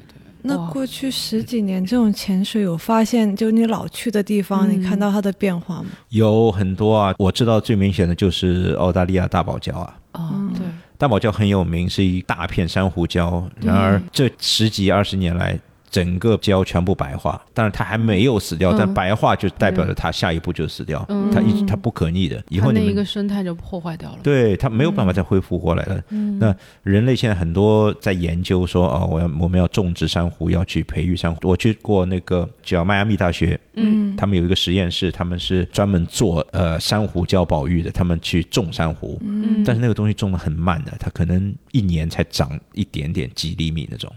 [0.43, 5.87] 那过去十几年，这种潜水有发现，就你老去的地方，嗯你看到它的变化吗？
[6.09, 9.97] 有很多啊，我知道最明显的就是澳大利亚大堡礁啊。
[10.13, 10.67] 哦，对，
[10.99, 13.43] 大堡礁很有名，是一大片珊瑚礁。
[13.61, 15.59] 然而这十几二十年来，
[15.93, 17.41] 整个礁全部白化。
[17.55, 21.07] 但是它还没有死掉，嗯但白化就代表着它下一步就死掉。
[21.09, 24.19] 嗯它一直它不可逆的，以后它那一个生态就破坏掉了。
[24.25, 26.03] 对它没有办法再恢复过来了。
[26.09, 31.39] 嗯那人类现在很多在研究说，哦，我要我们要种植珊瑚，要去培育珊瑚。
[31.47, 39.21] 我去过那个叫迈阿密大学，嗯他们有一个实验室，他们是专门做呃珊瑚礁保育的，他们去种珊瑚。
[39.23, 44.11] 嗯，但是那个东西种的很慢的，它可能一年才长一点点几厘米那种，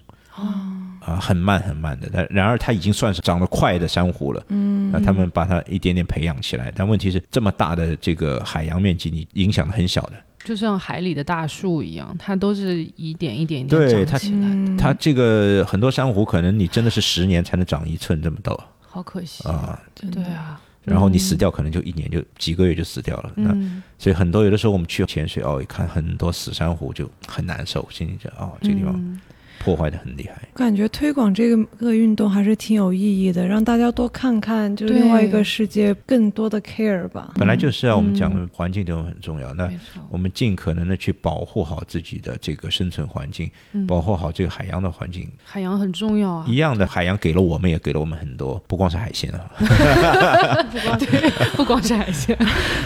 [1.06, 2.10] 啊、很慢很慢的。
[2.12, 6.72] 但然而它已经算是长得快的珊瑚了，嗯，那他们把它一点点培养起来。
[6.76, 10.14] 但问题是，这么大的这个海洋面积，你影响的很小的。
[10.44, 19.48] 就像海里的大树一样，它都是一点一点一对它点长起来的，嗯它这个很多珊瑚可能你真的是十年才能长一寸这么多好可惜。
[19.48, 23.32] 啊，对啊，然后你死掉可能就一年就几个月就死掉了。
[23.36, 29.20] 那嗯所以很多有的时候我们去潜水哦，一看很多死珊瑚就很难受，心里就哦这个地方嗯
[29.60, 30.42] 破坏的很厉害。
[30.54, 37.34] 感觉推广这个这个运动还是挺有意义的，让大家多看看，就是另外一个世界，更多的 care 吧。
[37.36, 39.54] 本来就是啊，我们嗯讲的环境都很重要。
[39.54, 39.70] 那，
[40.10, 45.30] 我们尽可能的去保护好自己的这个生存环境，嗯保护好这个海洋的环境。
[45.44, 49.52] 海洋很重要啊一，样的，海洋给了我们，也给了我们很多，不光是海鲜啊。
[51.56, 52.38] 不光是海鲜，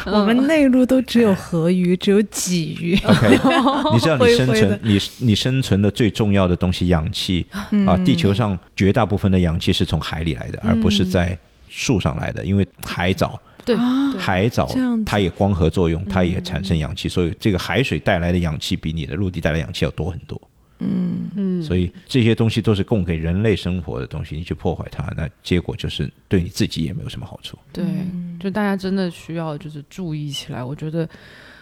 [0.05, 2.97] 我们内陆都只有河鱼，只有鲫鱼。
[3.03, 3.30] OK，
[3.93, 11.36] 你知道你生存灰灰，你你生存的最重要的东西，氧气嗯啊，地球上绝大部分的氧气是从海里来的，而不是在
[11.70, 13.41] 树上来的，因为海藻。
[13.66, 13.76] 对
[14.18, 14.68] 海藻
[15.05, 20.41] 它也光合作用，它也产生氧气，所以这个海水带来的氧气比你的陆地带来的氧气要多很多。
[20.80, 27.60] 嗯，嗯，所以这些东西都是供给人类生活的东西，你去破坏它，那结果就是对你自己也没有什么好处。
[27.72, 27.86] 对，
[28.39, 30.64] 就大家真的需要就是注意起来。
[30.64, 31.03] 我觉得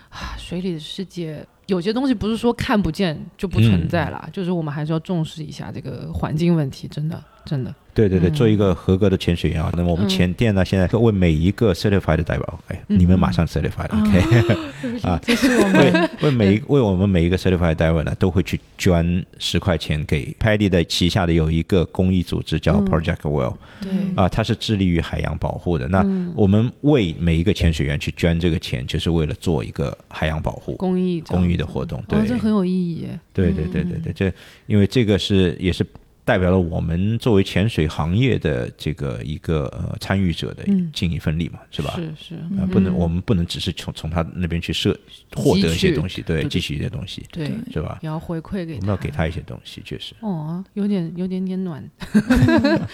[0.09, 7.73] 啊，水里的世界有些东西不是说看不见就不存在了，就是我们还是要重视一下这个环境问题，真的真的。
[7.93, 8.33] 对对对，嗯。
[8.33, 9.71] 做一个合格的潜水员啊。
[9.75, 12.99] 那么我们前店呢，现在为每一个 certified 的代表，OK，嗯。
[12.99, 22.85] 你们马上 certified，OK， 啊，这是我为们 为每一为我们每一个 certified 代表呢，都会去捐十块钱给 Paddy 的旗下的有一个公益组织叫嗯。
[22.85, 25.87] Project Well，对，啊，它是致力于海洋保护的。
[25.87, 26.31] 那嗯。
[26.35, 31.99] 我们为每一个潜水员去捐这个钱，就是为了做一个海洋保护公益公益的活动。
[32.01, 33.19] 哦，对，这很有意义耶。
[33.33, 34.31] 对对对对对，这
[34.67, 35.83] 因为这个是也是
[36.27, 40.91] 代表了我们作为潜水行业的这个一个呃参与者的嗯。
[40.93, 41.93] 尽一份力嘛，是吧？
[41.95, 44.97] 是是，啊，不能，嗯我们不能只是从从他那边去摄
[45.35, 47.99] 获得一些东西，对，汲取一些东西，对，是吧？
[48.01, 51.81] 也要回馈给我们要给他一些东西，确实，哦，有点有点点暖，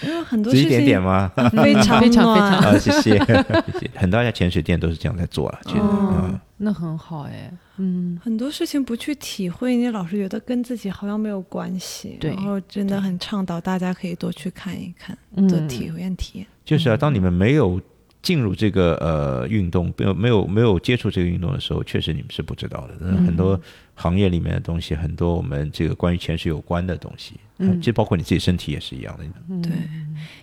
[0.02, 1.32] 因 为很多只一事情点点吗？
[1.50, 2.50] 非常 非常非常。
[2.60, 3.90] 啊，谢谢，谢谢。
[3.94, 6.14] 很多家潜水店都是这样在做了，其实，哦。
[6.30, 12.16] 嗯，那很好哎，嗯，很多事情不去体会，你老是觉得跟自己好像没有关系。
[12.20, 16.46] 对然后真的很倡导大家可以多去看一看，嗯多体验体验。
[16.64, 17.80] 就是啊，当你们没有
[18.22, 22.94] 进入这个呃运动，没有没有没有接触这个运动的时候，确实你们是不知道的。
[23.00, 23.60] 嗯很多
[23.94, 29.24] 行业里面的东西，很多我们这个关于潜水有关的东西，嗯其实包括你自己身体也是一样的。
[29.62, 29.72] 对，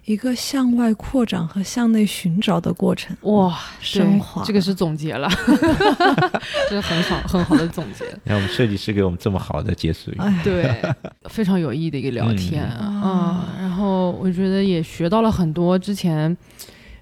[0.05, 3.15] 一个向外扩展和向内寻找的过程。
[3.23, 5.29] 哇，升华这个是总结了，
[6.69, 8.05] 这是很好很好的总结。
[8.23, 10.93] 你看我们设计师给我们这么好的结束语，哎，对，
[11.29, 16.35] 非常有意义的一个聊天嗯啊、然后我觉得也学到了很多之前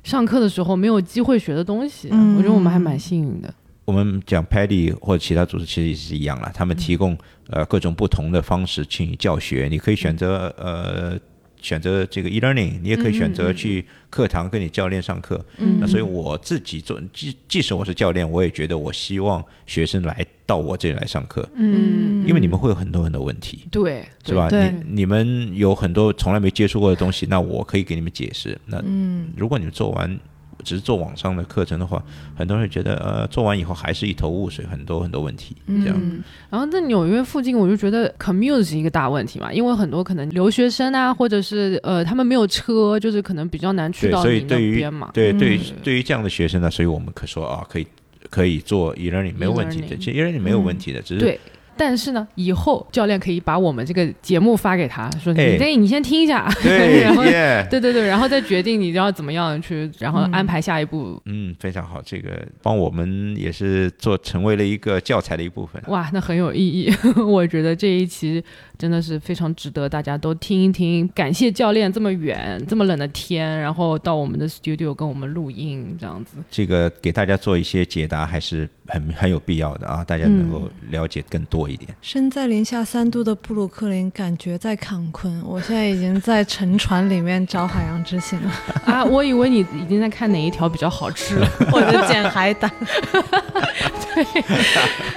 [0.04, 3.54] 上课的时候没有机会学的东西，嗯我觉得我们还蛮幸运的。
[3.90, 7.18] 我们讲 Paddy 或者其他组织其实也是一样了，他们提供
[7.50, 11.18] 呃各种不同的方式去教学，你可以选择呃
[11.60, 15.44] 选择这个 e-learning，你也可以选择去课堂跟你教练上课。
[15.58, 23.66] 嗯那所以我自己做，即即使我是教练，我也觉得我希望学生来到我这里来上课，嗯，因为你们会有很多很多问题。
[23.72, 24.48] 对，是吧？
[24.52, 28.56] 你你们有很多从来没接触过的东西，那我可以给你们解释。
[28.66, 30.20] 那嗯，如果你们做完
[30.64, 32.04] 只是做网上的课程的话，
[32.36, 35.96] 很多人会觉得呃做完以后还是一头雾水，很多很多问题这样。
[36.02, 45.10] 嗯，然后在纽约附近，我就觉得 commute 是一个大问题嘛，因为很多可能留学生啊，或者是呃他们没有车，就是可能比较难去，到你那边嘛。
[45.14, 47.88] 对对于嗯对于这样的学生呢，所以我们可说啊，可以
[48.30, 51.40] 可以做 e-learning 没有问题的其实 e-learning 没有问题的，只是对，
[51.80, 57.24] 但是呢，以后教练可以把我们这个节目发给他，说哎你这你先听一下，对 然后。
[57.24, 61.22] 对对对，然后再决定你要怎么样去，然后嗯安排下一步。
[61.26, 65.82] 嗯，非常好，这个帮我们也是做成为了一个教材的一部分。
[65.88, 66.94] 哇，那很有意义。
[67.22, 68.44] 我觉得这一期
[68.80, 71.06] 真的是非常值得大家都听一听。
[71.10, 76.38] 感谢教练这么远、这么冷的天，然后到我们的 studio 跟我们录音，这样子。
[76.50, 81.94] 这个给大家做一些解答，还是很很有必要的啊，大家能够了解更多一点。
[82.02, 85.42] 身在零下三度的布鲁克林，感觉在坎昆。
[85.46, 88.52] 我现在已经在沉船里面找海洋之心了，
[88.88, 91.46] 啊，我以为你已经在看哪一条比较好吃了。
[91.74, 92.72] 我的捡海胆。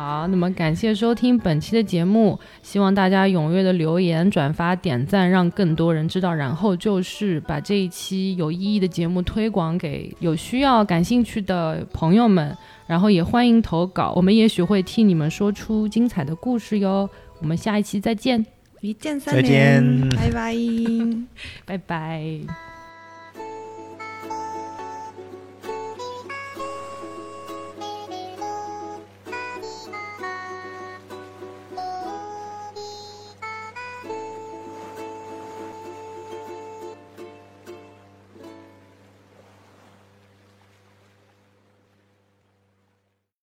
[0.03, 6.33] 好，那么感谢收听本期的节目，希望大家踊跃的留言、转发、点赞，让更多人知道。
[6.33, 12.53] 然后就是把这一期有意义的节目推广给有需要、感兴趣的朋友们，
[12.85, 17.09] 然后也欢迎投稿，我们也许会替你们说出精彩的故事哟。
[17.39, 18.45] 我们下一期再见，
[18.81, 20.53] 一键三再连，拜拜。
[21.65, 22.72] 拜拜。